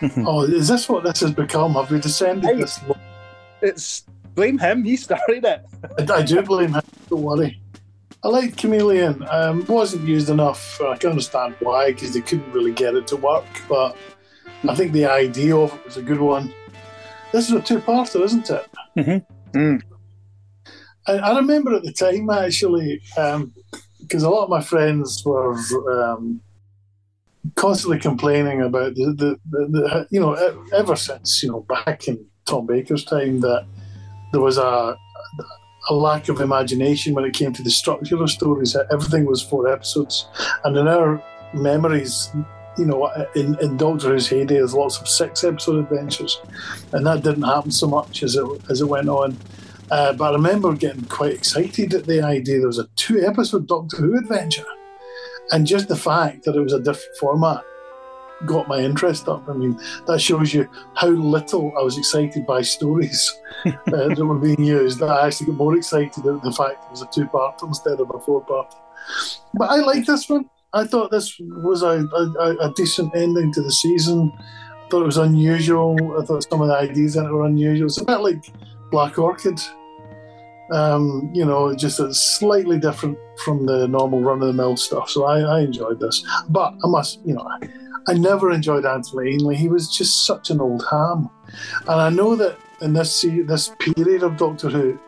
[0.18, 1.72] Oh, is this what this has become?
[1.72, 2.56] Have we descended Hey.
[2.60, 2.96] this low?
[3.62, 4.84] It's blame him.
[4.84, 5.64] He started it.
[5.98, 6.82] I, I do blame him.
[7.08, 7.58] Don't worry.
[8.22, 9.26] I like Kamelion.
[9.32, 10.78] Um, wasn't used enough.
[10.82, 13.46] I can understand why, because they couldn't really get it to work.
[13.70, 13.96] But
[14.68, 16.52] I think the idea of it was a good one.
[17.32, 18.66] this is a two-parter, isn't it?
[18.98, 19.58] Mm-hmm.
[19.58, 19.80] Mm.
[21.06, 23.00] I, I remember at the time actually,
[24.00, 25.54] because a lot of my friends were
[26.02, 26.40] um,
[27.54, 30.34] constantly complaining about the, the, the, the, you know,
[30.72, 33.66] ever since you know back in Tom Baker's time that
[34.32, 34.96] there was a
[35.88, 38.72] a lack of imagination when it came to the structure of stories.
[38.72, 40.26] That everything was four episodes,
[40.64, 42.30] and in our memories,
[42.76, 46.40] you know, in, in Doctor Who's heyday, there's lots of six episode adventures,
[46.92, 49.36] and that didn't happen so much as it as it went on.
[49.90, 53.68] Uh, but I remember getting quite excited at the idea there was a two episode
[53.68, 54.64] Doctor Who adventure.
[55.52, 57.64] And just the fact that it was a different format
[58.44, 59.48] got my interest up.
[59.48, 63.32] I mean, that shows you how little I was excited by stories
[63.66, 64.98] uh, that were being used.
[64.98, 68.00] That I actually got more excited at the fact it was a two part instead
[68.00, 68.74] of a four part.
[69.54, 70.50] But I like this one.
[70.72, 74.32] I thought this was a, a, a decent ending to the season.
[74.38, 75.96] I thought it was unusual.
[76.20, 77.86] I thought some of the ideas in it were unusual.
[77.86, 78.52] It's a bit like
[78.90, 79.58] Black Orchid.
[80.72, 85.08] Um, you know, just a slightly different from the normal run of the mill stuff.
[85.10, 86.24] So I, I enjoyed this.
[86.48, 87.48] But I must, you know,
[88.08, 89.56] I, never enjoyed Anthony Ainley.
[89.56, 91.30] He was just such an old ham.
[91.82, 94.98] And I know that in this this period of Doctor Who,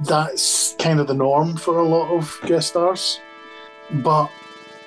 [0.00, 3.20] that's kind of the norm for a lot of guest stars.
[3.90, 4.30] But,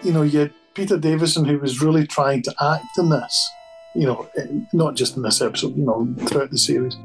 [0.03, 3.51] you know, you had Peter Davison who was really trying to act in this,
[3.95, 4.29] you know,
[4.73, 6.97] not just in this episode, you know, throughout the series.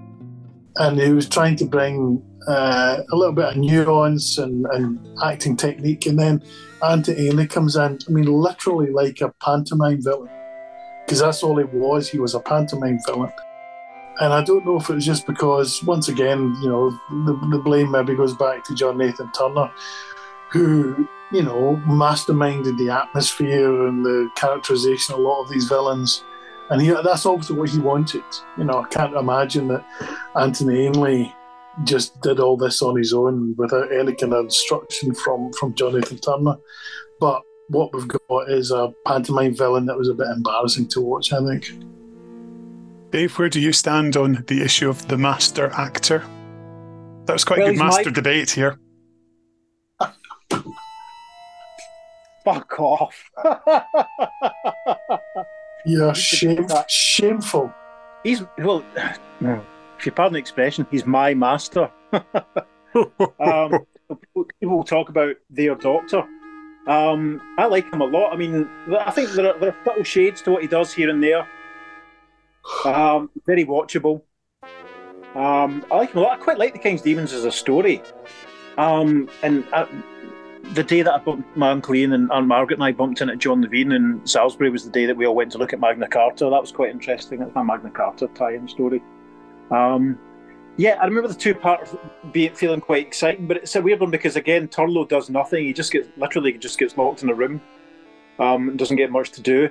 [0.77, 5.57] And he was trying to bring uh, a little bit of nuance and, and acting
[5.57, 6.07] technique.
[6.07, 6.43] And then
[6.83, 10.31] Anthony Ainley comes in, I mean, literally like a pantomime villain,
[11.05, 12.09] because that's all he was.
[12.09, 13.33] He was a pantomime villain.
[14.21, 16.91] And I don't know if it was just because, once again, you know,
[17.25, 19.71] the, the blame maybe goes back to John Nathan Turner,
[20.51, 26.25] who, you know, masterminded the atmosphere and the characterization of a lot of these villains.
[26.69, 28.23] And he, that's obviously what he wanted.
[28.59, 29.85] You know, I can't imagine that
[30.37, 31.35] Anthony Ainley
[31.85, 35.95] just did all this on his own without any kind of instruction from from John
[35.95, 36.57] Nathan Turner.
[37.21, 41.33] But what we've got is a pantomime villain that was a bit embarrassing to watch.
[41.33, 41.71] I think.
[43.11, 46.23] Dave, where do you stand on the issue of the master actor?
[47.27, 48.79] That was quite Well, a good master Mike- debate here.
[52.45, 53.31] Fuck off.
[55.85, 57.75] Yeah, should shame, shameful.
[58.23, 58.85] he's well,
[60.03, 61.89] if you pardon the expression, he's my master.
[63.39, 63.87] um,
[64.59, 66.25] people, talk about their doctor.
[66.89, 68.33] Um, I like him a lot.
[68.33, 71.09] I mean, I think there are, there are subtle shades to what he does here
[71.09, 71.47] and there.
[72.85, 74.23] Um, very watchable.
[75.37, 76.41] Um, I like him a lot.
[76.41, 78.03] I quite like the King's Demons as a story.
[78.79, 79.87] Um, and I,
[80.73, 83.37] the day that I bumped my Uncle Ian and Aunt Margaret and I bumped into
[83.37, 86.09] John Levine in Salisbury was the day that we all went to look at Magna
[86.09, 86.47] Carta.
[86.47, 87.39] That was quite interesting.
[87.39, 89.01] That's my Magna Carta tie-in story.
[89.73, 90.19] Um,
[90.77, 91.95] yeah, I remember the two parts
[92.33, 95.65] being feeling quite exciting, but it's a weird one because again, Turlough does nothing.
[95.65, 97.61] He just gets literally just gets locked in a room,
[98.39, 99.69] um, and doesn't get much to do.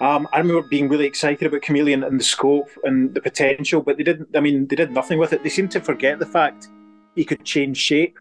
[0.00, 3.96] Um, I remember being really excited about Kamelion and the scope and the potential, but
[3.98, 4.28] they didn't.
[4.34, 5.42] I mean, they did nothing with it.
[5.42, 6.68] They seemed to forget the fact
[7.14, 8.18] he could change shape.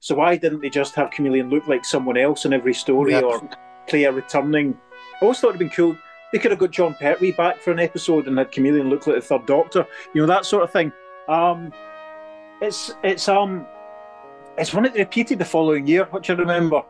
[0.00, 3.20] So why didn't they just have Kamelion look like someone else in every story Yeah.
[3.20, 3.48] or
[3.86, 4.76] play a returning?
[5.20, 5.96] I always thought it'd been cool.
[6.32, 9.16] They could have got Jon Pertwee back for an episode and had Kamelion look like
[9.16, 9.86] the Third Doctor.
[10.14, 10.92] You know that sort of thing.
[11.28, 11.72] Um,
[12.60, 13.66] it's it's um
[14.58, 16.82] it's one that they repeated the following year, which I remember.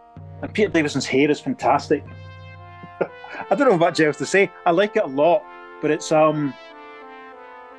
[0.42, 2.04] And Peter Davison's hair is fantastic.
[3.50, 4.50] I don't know much else to say.
[4.66, 5.42] I like it a lot,
[5.80, 6.52] but it's um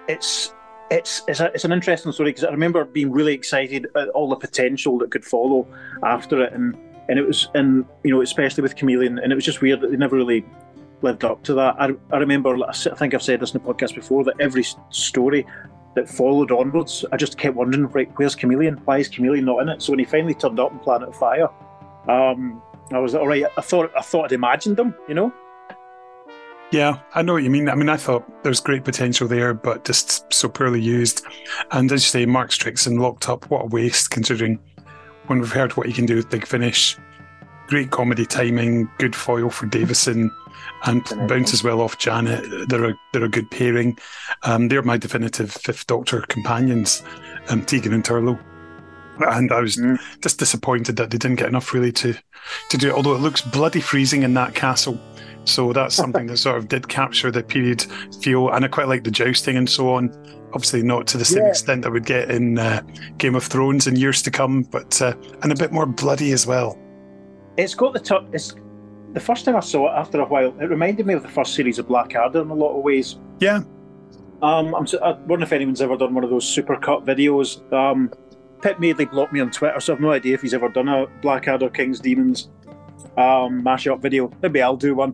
[0.07, 0.53] it's
[0.89, 4.29] it's it's, a, it's an interesting story because I remember being really excited at all
[4.29, 5.67] the potential that could follow
[6.03, 6.75] after it, and
[7.09, 9.91] and it was and you know especially with Kamelion, and it was just weird that
[9.91, 10.45] they never really
[11.01, 11.75] lived up to that.
[11.79, 15.45] I, I remember, I think I've said this in the podcast before, that every story
[15.95, 18.79] that followed onwards, I just kept wondering, right, where's Kamelion?
[18.85, 19.81] Why is Kamelion not in it?
[19.81, 21.49] So when he finally turned up in Planet of Fire,
[22.07, 23.45] um, I was all right.
[23.57, 25.33] I thought I thought I'd imagined him, you know.
[26.71, 27.67] Yeah, I know what you mean.
[27.67, 31.25] I mean, I thought there's great potential there, but just so poorly used.
[31.71, 33.49] And as you say, Mark Strickson locked up.
[33.49, 34.57] What a waste, considering
[35.27, 36.97] when we've heard what he can do with Big Finish.
[37.67, 40.31] Great comedy timing, good foil for Davison,
[40.85, 42.69] and bounces well off Janet.
[42.69, 43.97] They're a they're a good pairing.
[44.43, 47.03] Um, they're my definitive Fifth Doctor companions,
[47.49, 48.39] um, Tegan and Turlough.
[49.29, 49.99] And I was Mm.
[50.21, 52.15] just disappointed that they didn't get enough really to
[52.69, 52.93] to do it.
[52.93, 54.99] Although it looks bloody freezing in that castle.
[55.43, 57.85] So that's something that sort of did capture the period
[58.21, 60.11] feel, and I quite like the jousting and so on.
[60.53, 61.49] Obviously, not to the same Yeah.
[61.49, 62.81] extent that we'd get in uh,
[63.17, 66.45] Game of Thrones in years to come, but uh, and a bit more bloody as
[66.45, 66.77] well.
[67.57, 68.53] It's got the tu- it's
[69.13, 70.53] the first time I saw it after a while.
[70.59, 73.17] It reminded me of the first series of Blackadder in a lot of ways.
[73.39, 73.61] Yeah,
[74.41, 77.61] Um, I'm, s- I wonder if anyone's ever done one of those supercut videos.
[77.73, 78.11] Um,
[78.61, 81.07] Pip Madeley blocked me on Twitter, so I've no idea if he's ever done a
[81.21, 82.49] Blackadder King's Demons
[83.17, 84.31] um, mashup video.
[84.41, 85.13] Maybe I'll do one.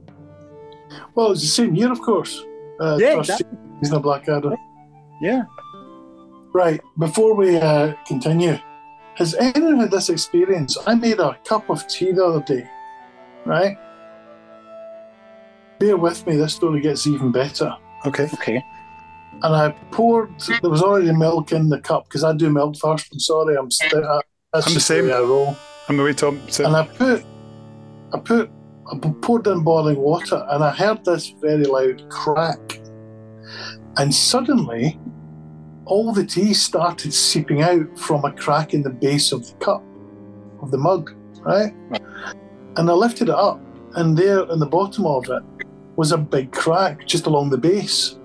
[1.16, 2.44] Well, it's the same year, of course.
[2.80, 3.48] Uh, Yeah, exactly.
[3.80, 4.56] He's the Blackadder.
[5.22, 5.44] Yeah.
[6.54, 8.58] Right, before we uh, continue,
[9.16, 10.78] has anyone had this experience?
[10.88, 12.70] I made a cup of tea the other day,
[13.46, 13.78] right?
[15.80, 17.76] Bear with me, this story gets even better.
[18.06, 18.30] Okay.
[18.34, 18.64] Okay.
[19.44, 23.10] And I poured, there was already milk in the cup because I do milk first.
[23.12, 24.22] I'm sorry, I'm st- I,
[24.52, 25.06] that's I'm the same.
[25.12, 25.56] I roll.
[25.88, 26.42] I'm the way, Tom.
[26.50, 27.24] So, And I put,
[28.14, 28.50] I put,
[28.92, 32.80] I poured in boiling water, and I heard this very loud crack,
[33.98, 35.00] and suddenly,
[35.86, 39.84] all the tea started seeping out from a crack in the base of the cup,
[40.62, 41.74] of the mug, right?
[42.78, 43.62] And I lifted it up,
[43.96, 45.44] and there in the bottom of it
[45.98, 48.18] was a big crack just along the base,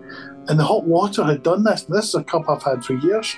[0.49, 1.83] and the hot water had done this.
[1.85, 3.35] This is a cup I've had for years.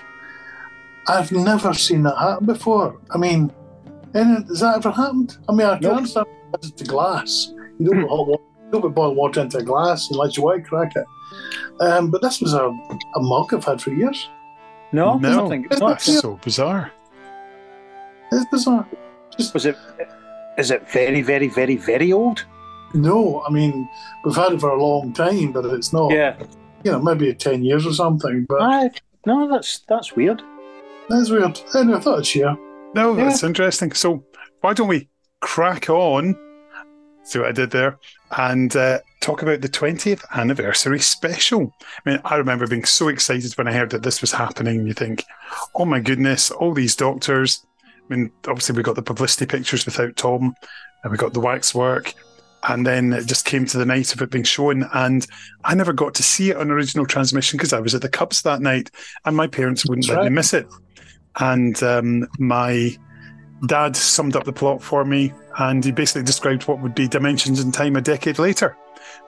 [1.09, 2.99] I've never seen that happen before.
[3.11, 3.53] I mean,
[4.15, 5.39] and has that ever happened?
[5.49, 5.97] I mean, I can Nope.
[5.99, 7.53] understand it's to glass.
[7.79, 10.43] You don't put hot water, you don't put boiling water into a glass unless you
[10.45, 11.05] want to crack it.
[11.81, 12.67] Um, but this was a,
[13.17, 14.29] a mug I've had for years.
[14.93, 15.43] No, there's No.
[15.45, 15.67] nothing.
[15.71, 16.93] It's not, that's so bizarre.
[18.33, 18.87] It's bizarre.
[19.53, 19.77] was it?
[20.57, 22.45] Is it very, very, very, very old?
[22.95, 23.89] No, I mean,
[24.25, 26.37] we've had it for a long time, but it's not, Yeah.
[26.85, 28.47] you know, maybe 10 years or something.
[28.49, 28.91] But I,
[29.27, 30.43] no, that's that's weird.
[31.09, 31.61] that's weird.
[31.75, 32.57] Anyway, I thought I'd share.
[32.95, 33.25] No, Yeah.
[33.25, 33.93] that's interesting.
[33.93, 34.25] So
[34.61, 35.09] why don't we
[35.41, 36.37] crack on?
[37.25, 37.99] See what I did there,
[38.37, 41.73] and uh, talk about the 20th anniversary special.
[42.05, 44.87] I mean, I remember being so excited when I heard that this was happening.
[44.87, 45.25] You think,
[45.75, 47.65] oh my goodness, all these doctors.
[48.11, 50.55] I mean, obviously we got the publicity pictures without Tom,
[51.03, 52.13] and we got the waxwork,
[52.69, 55.27] and then it just came to the night of it being shown, and
[55.65, 58.43] I never got to see it on original transmission because I was at the Cubs
[58.43, 58.91] that night,
[59.25, 60.67] and my parents wouldn't That's let me miss it.
[61.41, 62.97] And um, my
[63.67, 67.61] dad summed up the plot for me, and he basically described what would be Dimensions
[67.61, 68.77] in Time a decade later.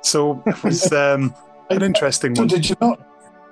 [0.03, 1.35] So it was um,
[1.71, 2.49] an interesting So one.
[2.49, 3.07] did you not?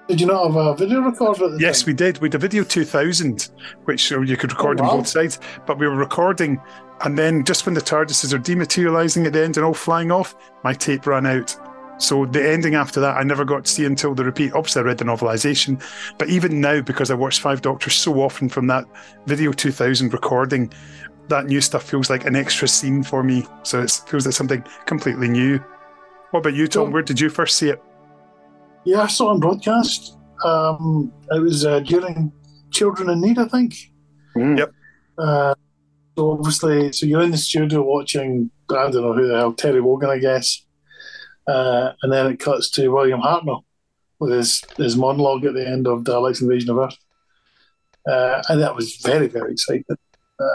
[0.08, 1.86] Did you not have a video recorder at the Yes, time?
[1.86, 2.18] we did.
[2.18, 3.48] We had a video 2000,
[3.84, 4.96] which uh, you could record Oh, on wow.
[4.98, 6.60] both sides, but we were recording,
[7.04, 10.34] and then just when the TARDISes are dematerializing at the end and all flying off,
[10.62, 11.56] my tape ran out.
[11.96, 14.52] So the ending after that, I never got to see until the repeat.
[14.52, 15.82] Obviously, I read the novelization,
[16.18, 18.84] but even now, because I watched Five Doctors so often from that
[19.26, 20.70] video 2000 recording,
[21.28, 23.46] that new stuff feels like an extra scene for me.
[23.62, 25.58] So it feels like something completely new.
[26.32, 26.84] What about you, Tom?
[26.84, 27.82] Well- Where did you first see it?
[28.84, 30.18] Yeah, I saw it on broadcast.
[30.44, 32.32] Um, it was uh, during
[32.70, 33.74] Children in Need, I think.
[34.36, 34.58] Mm.
[34.58, 34.72] Yep.
[35.16, 35.54] Uh,
[36.16, 39.80] so obviously, so you're in the studio watching, I don't know who the hell, Terry
[39.80, 40.64] Wogan, I guess.
[41.46, 43.62] Uh, and then it cuts to William Hartnell
[44.18, 46.96] with his, his monologue at the end of the Dalek Invasion of Earth.
[48.08, 49.96] Uh, and that was very, very exciting.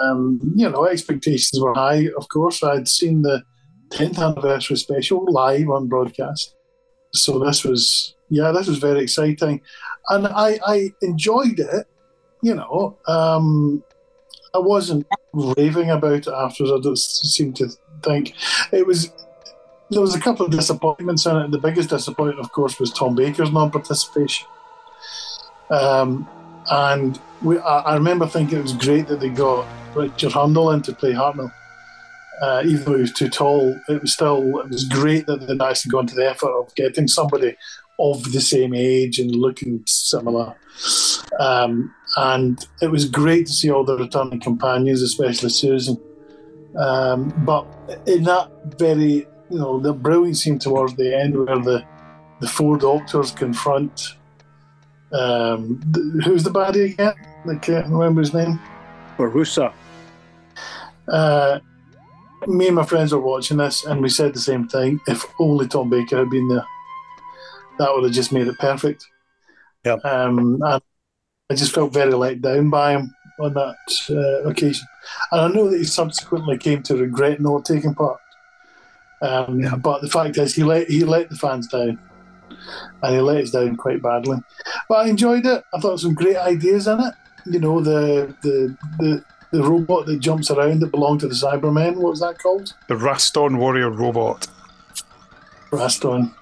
[0.04, 2.64] Um, you know, expectations were high, of course.
[2.64, 3.44] I'd seen the
[3.90, 6.56] 10th anniversary special live on broadcast.
[7.14, 9.62] So this was, yeah, this was very exciting.
[10.10, 11.88] And I, I enjoyed it,
[12.42, 12.98] you know.
[13.08, 13.84] Um,
[14.54, 16.74] I wasn't raving about it afterwards.
[16.74, 17.70] I don't seem to
[18.04, 18.34] think
[18.72, 19.12] it was.
[19.92, 21.52] There was a couple of disappointments in it.
[21.52, 24.48] The biggest disappointment, of course, was Tom Baker's non-participation.
[25.72, 26.28] Um,
[26.70, 30.84] and we, I, I remember thinking it was great that they got Richard Hurndall in
[30.84, 31.52] to play Hartnell.
[32.42, 35.62] Uh, even though he was too tall, it was still it was great that they'd
[35.62, 37.58] actually gone to the effort of getting somebody
[38.00, 40.56] of the same age and looking similar.
[41.40, 46.00] Um, and it was great to see all the returning companions, especially Susan.
[46.78, 47.68] Um, but
[48.08, 51.86] in that very, you know, the brilliant scene towards the end where the
[52.40, 54.16] the four doctors confront
[55.12, 57.14] um, th- who's the baddie again?
[57.50, 58.60] I can't remember his name.
[59.18, 59.74] Borusa.
[61.08, 61.60] Uh,
[62.48, 65.00] me and my friends were watching this, and we said the same thing.
[65.08, 66.66] If only Tom Baker had been there,
[67.80, 69.06] that would have just made it perfect.
[69.84, 69.98] Yeah.
[70.04, 70.82] Um, and
[71.50, 73.78] I just felt very let down by him on that
[74.10, 74.86] uh, occasion,
[75.32, 78.20] and I know that he subsequently came to regret not taking part.
[79.22, 79.76] Um, Yeah.
[79.76, 82.00] But the fact is, he let he let the fans down,
[83.02, 84.38] and he let us down quite badly.
[84.88, 85.64] But I enjoyed it.
[85.74, 87.14] I thought some great ideas in it.
[87.46, 91.96] You know, the the the the robot that jumps around that belonged to the Cybermen.
[91.96, 92.74] What was that called?
[92.88, 94.48] The Raston Warrior Robot.
[95.72, 96.34] Raston.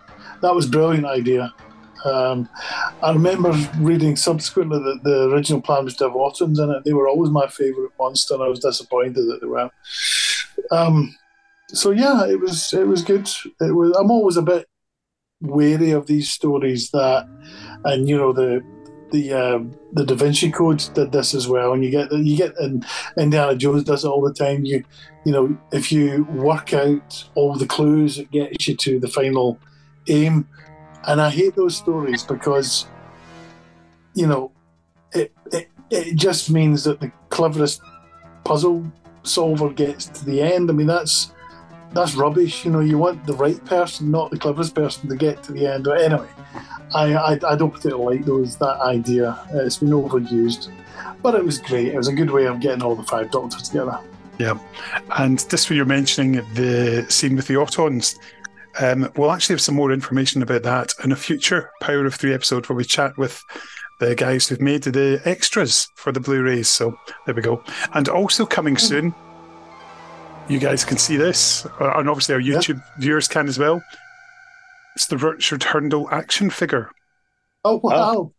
[0.41, 1.53] That was a brilliant idea.
[2.05, 2.47] Um,
[3.01, 6.83] I remember reading subsequently that the original plan was to have Autons in it.
[6.83, 9.71] They were always my favourite monster, and I was disappointed that they weren't.
[10.71, 11.15] Um,
[11.69, 13.29] so yeah, it was it was good.
[13.61, 13.95] It was.
[13.97, 14.67] I'm always a bit
[15.41, 17.27] wary of these stories that,
[17.83, 18.63] and you know the
[19.11, 22.57] the um, the Da Vinci Code did this as well, and you get you get
[22.59, 22.85] and
[23.17, 24.65] Indiana Jones does it all the time.
[24.65, 24.83] You
[25.25, 29.59] you know if you work out all the clues, it gets you to the final
[30.09, 30.47] aim.
[31.07, 32.87] And I hate those stories because
[34.13, 34.51] you know
[35.13, 37.81] it it, it just means that the cleverest
[38.43, 38.91] puzzle
[39.23, 40.69] solver gets to the end.
[40.69, 41.31] I mean that's
[41.93, 42.65] that's rubbish.
[42.65, 45.65] You know, you want the right person, not the cleverest person, to get to the
[45.67, 45.85] end.
[45.85, 46.27] But anyway,
[46.93, 49.39] I, I, I don't particularly like those that idea.
[49.53, 50.71] It's been overused,
[51.21, 51.87] but it was great.
[51.87, 53.99] It was a good way of getting all the five doctors together.
[54.37, 54.59] Yeah,
[55.17, 58.19] and just when you're mentioning the scene with the Autons,
[58.79, 62.33] um, we'll actually have some more information about that in a future Power of Three
[62.33, 63.43] episode where we chat with
[63.99, 66.69] the guys who've made the extras for the Blu-rays.
[66.69, 67.63] So there we go.
[67.93, 69.13] And also coming soon,
[70.47, 73.81] you guys can see this, uh, and obviously our YouTube viewers can as well.
[74.95, 76.89] It's the Richard Hurndall action figure.
[77.63, 78.31] Oh wow!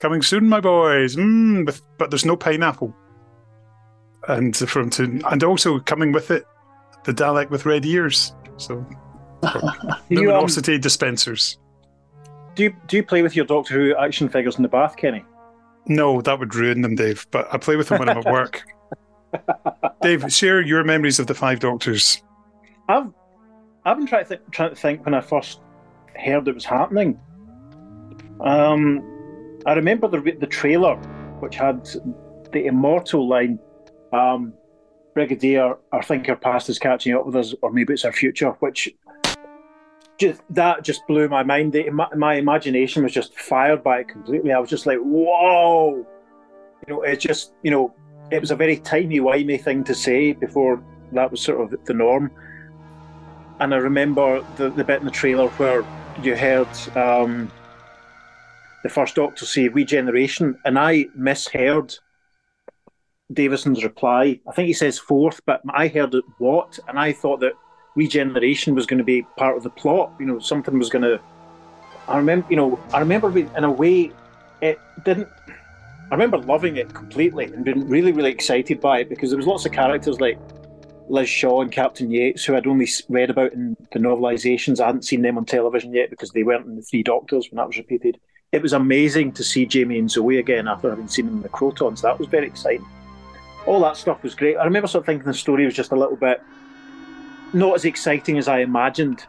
[0.00, 1.16] Coming soon, my boys.
[1.16, 2.94] Mm, but, but there's no pineapple.
[4.26, 6.44] And from to and also coming with it,
[7.04, 8.34] the Dalek with red ears.
[8.56, 8.86] So
[10.08, 10.46] You, um,
[10.80, 11.58] dispensers.
[12.54, 15.24] do you do you play with your Doctor Who action figures in the bath, Kenny?
[15.86, 17.26] No, that would ruin them, Dave.
[17.30, 18.62] But I play with them when I'm at work.
[20.02, 22.22] Dave, share your memories of the Five Doctors.
[22.88, 23.10] I've
[23.84, 25.60] I've been trying to, th- trying to think when I first
[26.16, 27.18] heard it was happening.
[28.40, 29.02] Um,
[29.66, 30.96] I remember the the trailer,
[31.40, 31.88] which had
[32.52, 33.58] the immortal line,
[34.12, 34.54] um,
[35.14, 38.50] "Brigadier, I think our past is catching up with us, or maybe it's our future,"
[38.60, 38.88] which
[40.18, 41.72] just that just blew my mind.
[41.72, 44.52] The, my, my imagination was just fired by it completely.
[44.52, 46.06] I was just like, "Whoa!"
[46.86, 47.94] You know, it's just you know,
[48.30, 51.94] it was a very timey wimey thing to say before that was sort of the
[51.94, 52.30] norm.
[53.60, 55.84] And I remember the, the bit in the trailer where
[56.22, 57.50] you heard um,
[58.82, 61.94] the first Doctor say regeneration, and I misheard
[63.32, 64.40] Davison's reply.
[64.48, 67.54] I think he says fourth, but I heard it what, and I thought that
[67.94, 70.12] regeneration was going to be part of the plot.
[70.18, 71.20] You know, something was going to.
[72.08, 74.12] I remember, you know, I remember in a way,
[74.60, 75.28] it didn't.
[76.10, 79.46] I remember loving it completely and being really, really excited by it because there was
[79.46, 80.38] lots of characters like
[81.08, 84.80] Liz Shaw and Captain Yates who I'd only read about in the novelizations.
[84.80, 87.56] I hadn't seen them on television yet because they weren't in the Three Doctors when
[87.56, 88.20] that was repeated.
[88.52, 91.48] It was amazing to see Jamie and Zoe again after having seen them in the
[91.48, 92.02] Krotons.
[92.02, 92.86] That was very exciting.
[93.66, 94.56] All that stuff was great.
[94.56, 96.42] I remember sort of thinking the story was just a little bit
[97.54, 99.24] not as exciting as I imagined.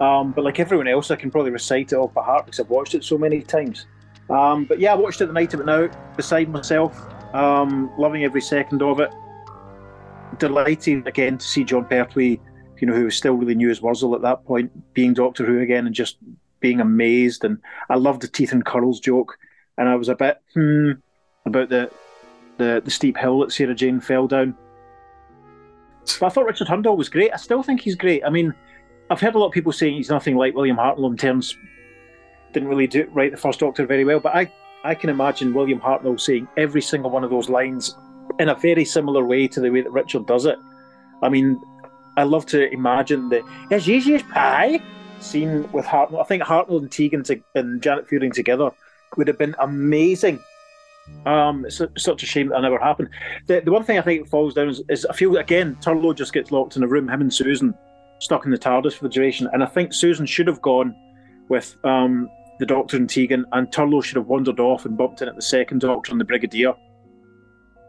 [0.00, 2.70] Um, but like everyone else, I can probably recite it off by heart because I've
[2.70, 3.86] watched it so many times.
[4.30, 7.00] Um, but yeah, I watched it the night of it now, beside myself,
[7.34, 9.12] um, loving every second of it.
[10.38, 12.38] Delighted again to see Jon Pertwee,
[12.78, 15.60] you know, who was still really new as Wurzel at that point, being Doctor Who
[15.60, 16.18] again and just
[16.60, 17.44] being amazed.
[17.44, 17.58] And
[17.88, 19.36] I loved the teeth and curls joke.
[19.78, 20.92] And I was a bit hmm
[21.46, 21.90] about the
[22.58, 24.56] the, the steep hill that Sarah Jane fell down.
[26.22, 27.32] I thought Richard Hurndall was great.
[27.32, 28.24] I still think he's great.
[28.24, 28.54] I mean,
[29.10, 31.56] I've heard a lot of people saying he's nothing like William Hartnell in terms
[32.52, 34.50] didn't really do write the first Doctor very well, but I
[34.84, 37.96] I can imagine William Hartnell saying every single one of those lines
[38.38, 40.58] in a very similar way to the way that Richard does it.
[41.22, 41.60] I mean,
[42.16, 44.80] I love to imagine the as easy as pie
[45.20, 46.20] scene with Hartnell.
[46.20, 48.70] I think Hartnell and Tegan to, and Janet Fielding together
[49.16, 50.38] would have been amazing.
[51.26, 53.10] Um, it's su- such a shame that never happened.
[53.46, 56.32] The, the one thing I think falls down is, is I feel again Turlough just
[56.32, 57.74] gets locked in a room, him and Susan
[58.18, 60.94] stuck in the TARDIS for the duration, and I think Susan should have gone
[61.48, 62.28] with um,
[62.58, 65.42] the Doctor and Tegan, and Turlough should have wandered off and bumped in at the
[65.42, 66.74] second Doctor and the Brigadier.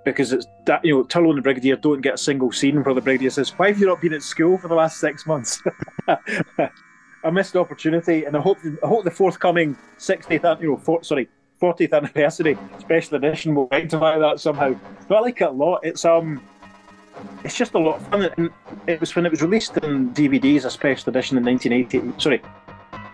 [0.06, 2.96] Because it's that you know Turlough and the Brigadier don't get a single scene where
[2.96, 5.62] the Brigadier says, "Why have you not been at school for the last six months?"
[6.08, 11.04] I missed the opportunity, and I hope I hope the forthcoming 60th, you know, for,
[11.04, 11.28] sorry,
[11.60, 14.76] 40th anniversary special edition will rectify that somehow.
[15.08, 15.82] But I like it a lot.
[15.84, 16.42] It's um,
[17.44, 18.30] it's just a lot of fun.
[18.38, 18.50] And
[18.88, 22.22] it was when it was released in DVD as a special edition in 1980.
[22.22, 22.42] Sorry,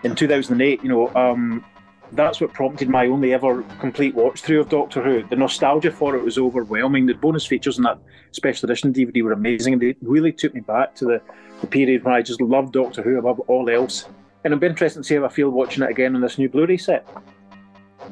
[0.04, 0.82] in 2008.
[0.82, 1.64] You know, um,
[2.12, 5.24] that's what prompted my only ever complete watch through of Doctor Who.
[5.24, 7.06] The nostalgia for it was overwhelming.
[7.06, 7.98] The bonus features in that
[8.32, 11.22] special edition DVD were amazing, and they really took me back to the,
[11.60, 14.04] the period when I just loved Doctor Who above all else.
[14.44, 16.48] And it'll be interesting to see how I feel watching it again on this new
[16.48, 17.08] Blu-ray set.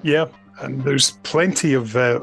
[0.05, 0.27] Yeah,
[0.61, 2.21] and there's plenty of uh,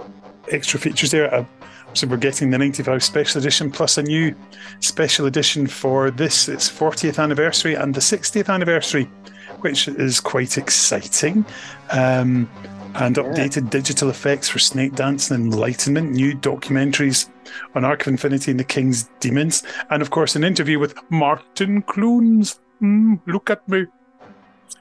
[0.50, 1.34] extra features there.
[1.34, 1.46] Uh,
[1.94, 4.34] so we're getting the 95 special edition plus a new
[4.80, 9.06] special edition for this its 40th anniversary and the 60th anniversary,
[9.62, 11.44] which is quite exciting.
[11.90, 12.50] Um,
[12.96, 17.30] and updated digital effects for Snake Dance and Enlightenment, new documentaries
[17.74, 21.82] on Arc of Infinity and the King's Demons, and of course an interview with Martin
[21.84, 22.60] Clunes.
[22.82, 23.86] Mm, look at me.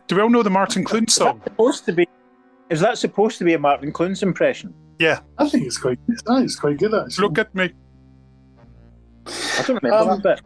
[0.09, 1.41] Do we all know the Martin Clunes song?
[1.45, 2.09] supposed to be?
[2.71, 4.73] Is that supposed to be a Martin Clunes impression?
[5.01, 5.21] Yeah.
[5.39, 6.21] I think it's quite good.
[6.29, 7.27] I it's quite good actually.
[7.27, 7.73] Look at me.
[9.27, 10.41] I don't remember um, that bit.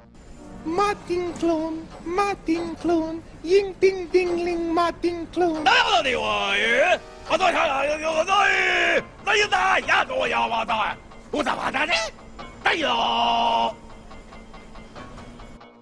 [0.64, 5.64] Martin Clune, Martin Clune, ying ding ding ling, Martin Clune.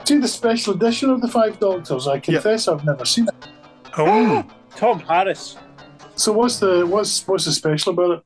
[0.05, 2.09] See the special edition of the Five Doctors.
[2.09, 2.77] I confess yep.
[2.77, 3.49] I've never seen it.
[3.97, 4.45] Oh,
[4.77, 5.57] Tom Harris.
[6.23, 8.23] So what's the what's what's the special about it?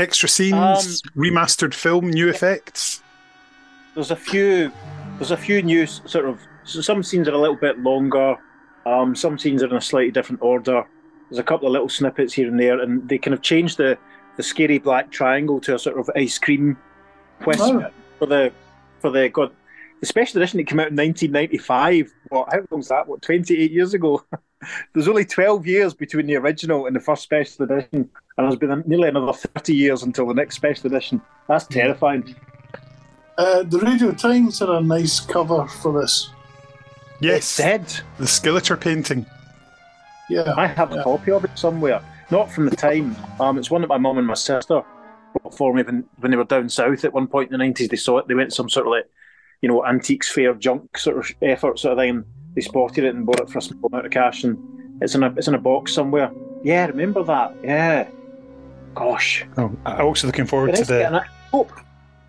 [0.00, 3.00] extra scenes, Um, remastered film, new effects.
[3.94, 4.72] There's a few.
[5.18, 6.40] There's a few new sort of.
[6.64, 8.36] So some scenes are a little bit longer.
[8.86, 10.84] Um, some scenes are in a slightly different order.
[11.30, 13.96] There's a couple of little snippets here and there, and they kind of changed the
[14.36, 16.76] the scary black triangle to a sort of ice cream
[17.40, 17.88] twist Oh.
[18.18, 18.52] for the
[19.00, 19.52] for the God.
[20.00, 22.12] The special edition that came out in 1995.
[22.30, 22.48] What?
[22.52, 23.06] How long's that?
[23.06, 23.22] What?
[23.22, 24.24] 28 years ago.
[24.92, 28.82] There's only 12 years between the original and the first special edition, and there's been
[28.86, 31.22] nearly another 30 years until the next special edition.
[31.46, 32.34] That's terrifying.
[33.36, 36.30] Uh, the Radio Times had a nice cover for this.
[37.20, 37.86] Yes, Dead.
[38.18, 39.26] the Skilleter painting.
[40.28, 42.02] Yeah, I have a copy of it somewhere.
[42.30, 43.16] Not from the time.
[43.40, 44.82] Um, it's one that my mum and my sister
[45.42, 47.88] bought for me when, when they were down south at one point in the nineties.
[47.88, 48.28] They saw it.
[48.28, 49.08] They went some sort of like,
[49.62, 52.24] you know, antiques fair junk sort of effort sort of thing.
[52.54, 54.44] They spotted it and bought it for a small amount of cash.
[54.44, 54.58] And
[55.00, 56.30] it's in a it's in a box somewhere.
[56.62, 57.54] Yeah, remember that.
[57.62, 58.08] Yeah.
[58.94, 59.46] Gosh.
[59.56, 61.06] Oh, I'm also looking forward to the.
[61.06, 61.70] I hope,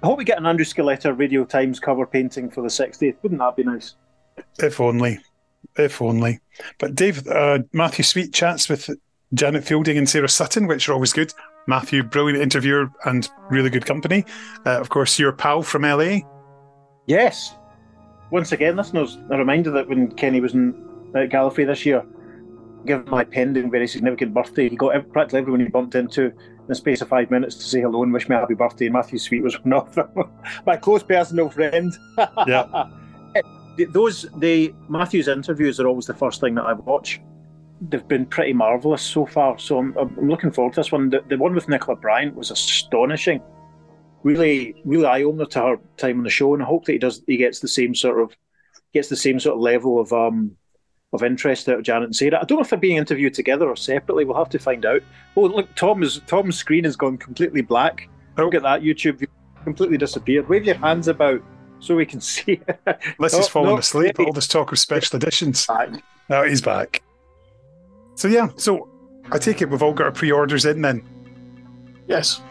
[0.04, 3.16] I hope we get an Andrew Skilleter Radio Times cover painting for the 60th.
[3.24, 3.96] Wouldn't that be nice?
[4.60, 5.20] If only,
[5.78, 6.40] if only.
[6.78, 8.90] But Dave, uh, Matthew Sweet chats with
[9.34, 11.34] Janet Fielding and Sarah Sutton, which are always good.
[11.68, 14.26] Matthew, brilliant interviewer and really good company.
[14.66, 16.20] Uh, of course, your pal from LA.
[17.06, 17.56] Yes.
[18.32, 20.70] Once again, listeners, a reminder that when Kenny was in
[21.16, 22.06] at Gallifrey this year,
[22.86, 26.76] given my pending very significant birthday, he got practically everyone he bumped into in the
[26.76, 28.86] space of five minutes to say hello and wish me a happy birthday.
[28.86, 30.10] And Matthew Sweet was one of them.
[30.66, 31.92] my close personal friend.
[32.48, 32.90] Yeah.
[33.92, 37.22] Those the Matthew's interviews are always the first thing that I watch.
[37.82, 41.10] They've been pretty marvelous so far, so I'm, I'm looking forward to this one.
[41.10, 43.42] The, the one with Nicola Bryant was astonishing
[44.24, 46.98] really really eye opener to her time on the show, and I hope that he
[46.98, 48.36] does he gets the same sort of
[48.94, 50.56] gets the same sort of level of um
[51.12, 52.40] of interest out of Janet and Sarah.
[52.42, 54.26] I don't know if they're being interviewed together or separately.
[54.26, 55.02] We'll have to find out.
[55.36, 58.08] Oh look, Tom is Tom's screen has gone completely black.
[58.38, 59.26] Look at that YouTube
[59.64, 60.48] completely disappeared.
[60.48, 61.42] Wave your hands about
[61.80, 62.62] so we can see.
[62.86, 64.18] Unless No, he's fallen no, asleep.
[64.18, 64.28] maybe.
[64.28, 65.66] All this talk of special editions.
[65.66, 65.90] Back.
[66.30, 67.02] Now he's back.
[68.16, 68.88] So yeah, so
[69.32, 71.04] I take it we've all got our pre-orders in then,
[72.08, 72.42] yes.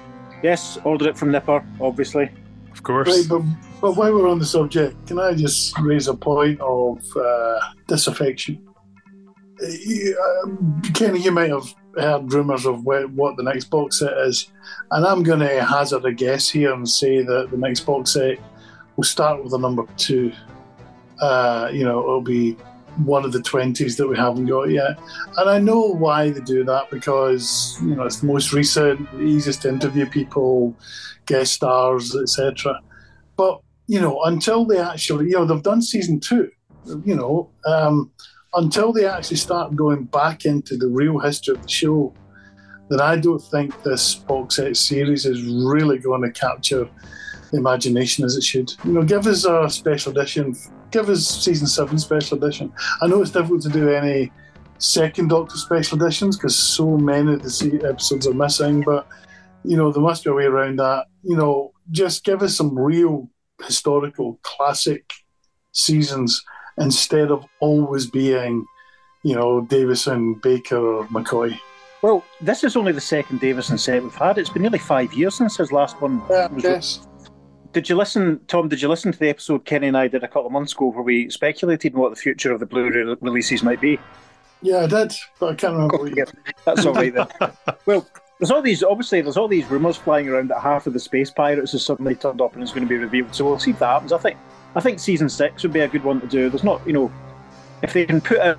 [0.42, 2.30] Yes, ordered it from Nipper, obviously.
[2.72, 3.08] of course.
[3.08, 3.42] Right, but,
[3.80, 8.64] but while we're on the subject, can I just raise a point of uh, disaffection?
[9.62, 13.98] Uh, you- um, Kenny, you might have heard rumours of wh- what the next box
[13.98, 14.50] set is,
[14.92, 18.38] and I'm going to hazard a guess here and say that the next box set
[18.96, 20.30] will start with a number two.
[21.20, 22.56] Uh, you know, it'll be
[23.04, 24.98] one of the 20s that we haven't got yet.
[25.36, 29.22] And I know why they do that because, you know, it's the most recent, the
[29.22, 30.74] easiest to interview people,
[31.26, 32.80] guest stars, etc.
[33.36, 36.50] But, you know, until they actually, you know, they've done season two,
[37.04, 38.10] you know, um,
[38.54, 42.12] until they actually start going back into the real history of the show,
[42.88, 46.88] then I don't think this box set series is really going to capture
[47.50, 48.72] the imagination as it should.
[48.84, 50.56] You know, give us a special edition,
[50.90, 52.72] give us season seven special edition.
[53.00, 54.32] I know it's difficult to do any
[54.78, 59.06] second Doctor special editions because so many of the episodes are missing, but
[59.64, 61.06] you know, there must be a way around that.
[61.22, 63.28] You know, just give us some real
[63.64, 65.12] historical classic
[65.72, 66.42] seasons
[66.78, 68.64] instead of always being,
[69.24, 71.58] you know, Davison, Baker, or McCoy.
[72.02, 74.38] Well, this is only the second Davison set we've had.
[74.38, 76.22] It's been nearly five years since his last one.
[76.30, 77.07] Yeah, was yes.
[77.72, 78.68] Did you listen, Tom?
[78.68, 80.90] Did you listen to the episode Kenny and I did a couple of months ago
[80.90, 83.98] where we speculated on what the future of the Blu-ray releases might be?
[84.62, 86.08] Yeah, I did, but I can't remember.
[86.08, 86.24] Yeah,
[86.64, 87.28] that's all right then.
[87.86, 88.06] well,
[88.38, 91.30] there's all these obviously there's all these rumours flying around that half of the Space
[91.30, 93.34] Pirates has suddenly turned up and it's going to be revealed.
[93.34, 94.12] So we'll see if that happens.
[94.12, 94.38] I think
[94.74, 96.48] I think season six would be a good one to do.
[96.48, 97.12] There's not you know
[97.82, 98.58] if they can put out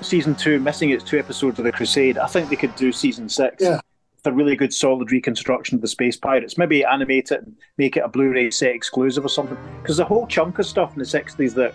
[0.00, 3.28] season two missing its two episodes of the Crusade, I think they could do season
[3.28, 3.56] six.
[3.60, 3.80] Yeah.
[4.24, 6.58] A really good solid reconstruction of the Space Pirates.
[6.58, 9.56] Maybe animate it and make it a Blu-ray set exclusive or something.
[9.80, 11.72] Because the whole chunk of stuff in the sixties that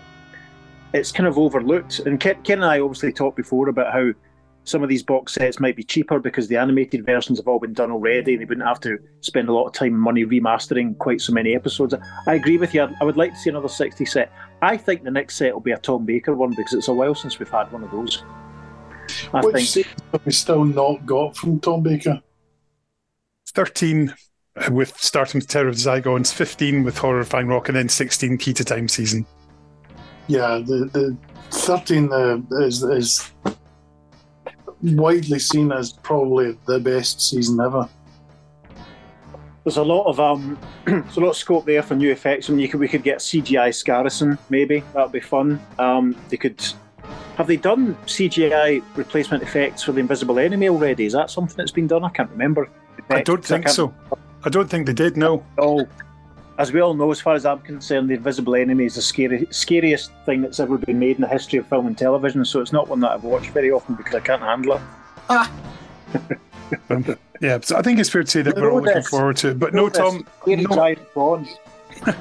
[0.92, 2.00] it's kind of overlooked.
[2.00, 4.12] And Ken, Ken and I obviously talked before about how
[4.62, 7.72] some of these box sets might be cheaper because the animated versions have all been
[7.74, 10.96] done already and they wouldn't have to spend a lot of time and money remastering
[10.98, 11.94] quite so many episodes.
[12.26, 12.82] I agree with you.
[12.82, 14.32] I'd- like to see another 60 set.
[14.62, 17.14] I think the next set will be a Tom Baker one because it's a while
[17.14, 18.22] since we've had one of those.
[19.32, 19.86] I Which think
[20.24, 22.22] we still not got from Tom Baker?
[23.54, 24.14] 13
[24.56, 27.76] uh, with starting with Terror of the Zygons, 15 with Horror of Fang Rock, and
[27.76, 29.26] then 16 Key to Time season.
[30.26, 31.16] Yeah, the the
[31.50, 33.30] thirteen uh, is is
[34.82, 37.88] widely seen as probably the best season ever.
[39.64, 42.48] there's a lot of um, there's a lot of scope there for new effects.
[42.48, 45.60] I mean, you could we could get CGI Skarasen maybe that'd be fun.
[45.78, 46.62] Um, they could
[47.36, 51.04] have they done CGI replacement effects for the Invisible Enemy already?
[51.04, 52.04] Is that something that's been done?
[52.04, 52.70] I can't remember.
[53.10, 53.94] I don't think can't- so.
[54.44, 55.42] I don't think they did, no.
[55.58, 55.86] Oh,
[56.58, 59.46] as we all know, as far as I'm concerned, the Invisible Enemy is the scary,
[59.50, 62.44] scariest thing that's ever been made in the history of film and television.
[62.44, 64.80] So it's not one that I've watched very often because I can't handle it.
[66.90, 67.04] Um,
[67.40, 69.08] yeah, so I think it's fair to say that You we're all looking this.
[69.08, 69.58] forward to it.
[69.60, 71.48] But no, This Tom, scary no, giant prawns.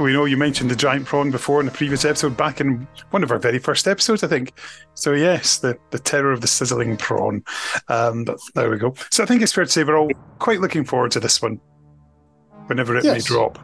[0.00, 3.22] we know you mentioned the giant prawn before in the previous episode, back in one
[3.22, 4.52] of our very first episodes, I think.
[4.94, 7.44] So yes, the, the terror of the sizzling prawn.
[7.88, 8.94] Um, but there we go.
[9.10, 11.60] So I think it's fair to say we're all quite looking forward to this one,
[12.66, 13.58] whenever it may drop.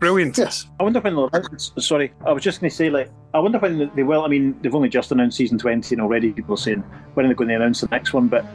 [0.00, 0.38] Brilliant.
[0.38, 0.66] Yes.
[0.80, 1.30] I wonder when they'll.
[1.58, 4.24] Sorry, I was just going to say, like, I wonder when they will.
[4.24, 6.80] I mean, they've only just announced season 20, and already people are saying
[7.14, 8.26] when are they going to announce the next one.
[8.26, 8.46] But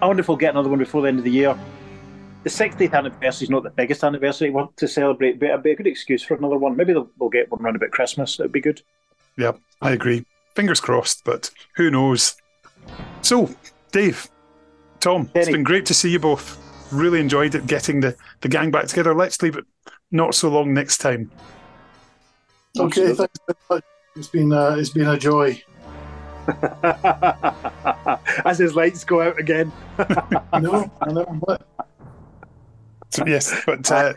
[0.00, 1.56] I wonder if we'll get another one before the end of the year.
[2.46, 5.72] The 60th anniversary is not the biggest anniversary we want to celebrate, but it'd be
[5.72, 6.76] a good excuse for another one.
[6.76, 8.38] Maybe they'll, we'll get one around about Christmas.
[8.38, 8.82] It'd be good.
[9.36, 10.24] Yeah, I agree.
[10.54, 12.36] Fingers crossed, but who knows?
[13.22, 13.50] So,
[13.90, 14.30] Dave,
[15.00, 16.56] Tom, it's been great to see you both.
[16.92, 19.12] Really enjoyed it getting the, the gang back together.
[19.12, 19.64] Let's leave it
[20.12, 21.32] not so long next time.
[22.78, 23.10] Okay.
[23.10, 23.14] Absolutely.
[23.16, 23.84] Thanks very much.
[24.14, 25.60] It's been uh, it's been a joy.
[28.44, 29.72] As his lights go out again.
[29.98, 30.88] I know.
[31.00, 31.58] I know.
[33.26, 34.14] Yes, but uh,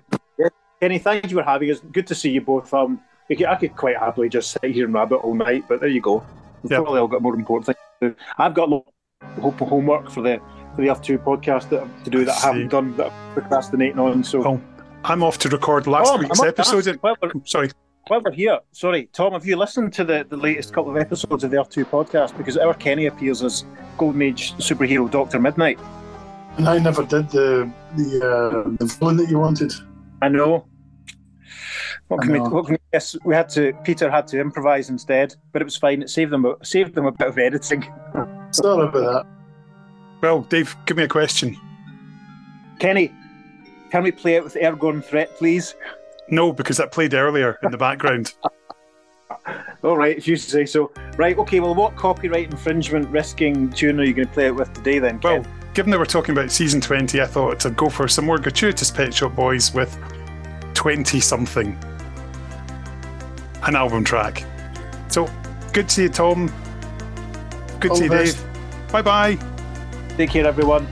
[0.81, 1.79] Kenny, thank you for having us.
[1.91, 2.73] Good to see you both.
[2.73, 6.01] Um, I could quite happily just sit here and rabbit all night, but there you
[6.01, 6.23] go.
[6.63, 6.77] We've Yeah.
[6.79, 8.15] probably all got more important things to do.
[8.37, 8.85] I've got a lot
[9.41, 10.39] of homework for the
[10.75, 13.99] for the Earth Two podcast that, to do that I haven't done that I'm procrastinating
[13.99, 14.23] on.
[14.23, 14.61] So, Oh,
[15.03, 16.87] I'm off to record last Tom, week's episode.
[16.87, 17.69] ask, while, we're, Sorry.
[18.07, 21.43] while we're here, sorry, Tom, have you listened to the, the latest couple of episodes
[21.43, 22.37] of the Earth Two podcast?
[22.37, 23.65] Because our Kenny appears as
[23.97, 25.79] Golden Age superhero Doctor Midnight.
[26.57, 29.71] And I never did the the uh, the villain that you wanted.
[30.21, 30.65] I know.
[32.09, 32.39] What can we?
[32.39, 32.77] What can we?
[32.91, 33.73] Yes, we had to.
[33.83, 36.01] Peter had to improvise instead, but it was fine.
[36.01, 36.45] It saved them.
[36.45, 37.83] a- Saved them a bit of editing.
[38.51, 39.25] Sorry about that.
[40.21, 41.55] Well, Dave, give me a question.
[42.79, 43.13] Kenny,
[43.91, 45.75] can we play it with Ergon Threat, please?
[46.29, 48.33] No, because that played earlier in the background.
[49.83, 50.91] All right, if you say so.
[51.17, 51.59] Right, okay.
[51.61, 55.19] Well, what copyright infringement risking tune are you going to play it with today, then?
[55.23, 55.53] Well, Ken?
[55.79, 58.91] Given that we're talking about season 20, I thought to go for some more gratuitous
[58.91, 59.97] Pet Shop Boys with
[60.73, 61.67] 20 something.
[63.63, 64.43] An album track.
[65.07, 65.31] So,
[65.71, 66.47] good to see you, Tom.
[67.79, 68.09] Good to see you.
[68.09, 68.91] Dave.
[68.91, 69.37] Bye bye.
[70.17, 70.85] take care, everyone.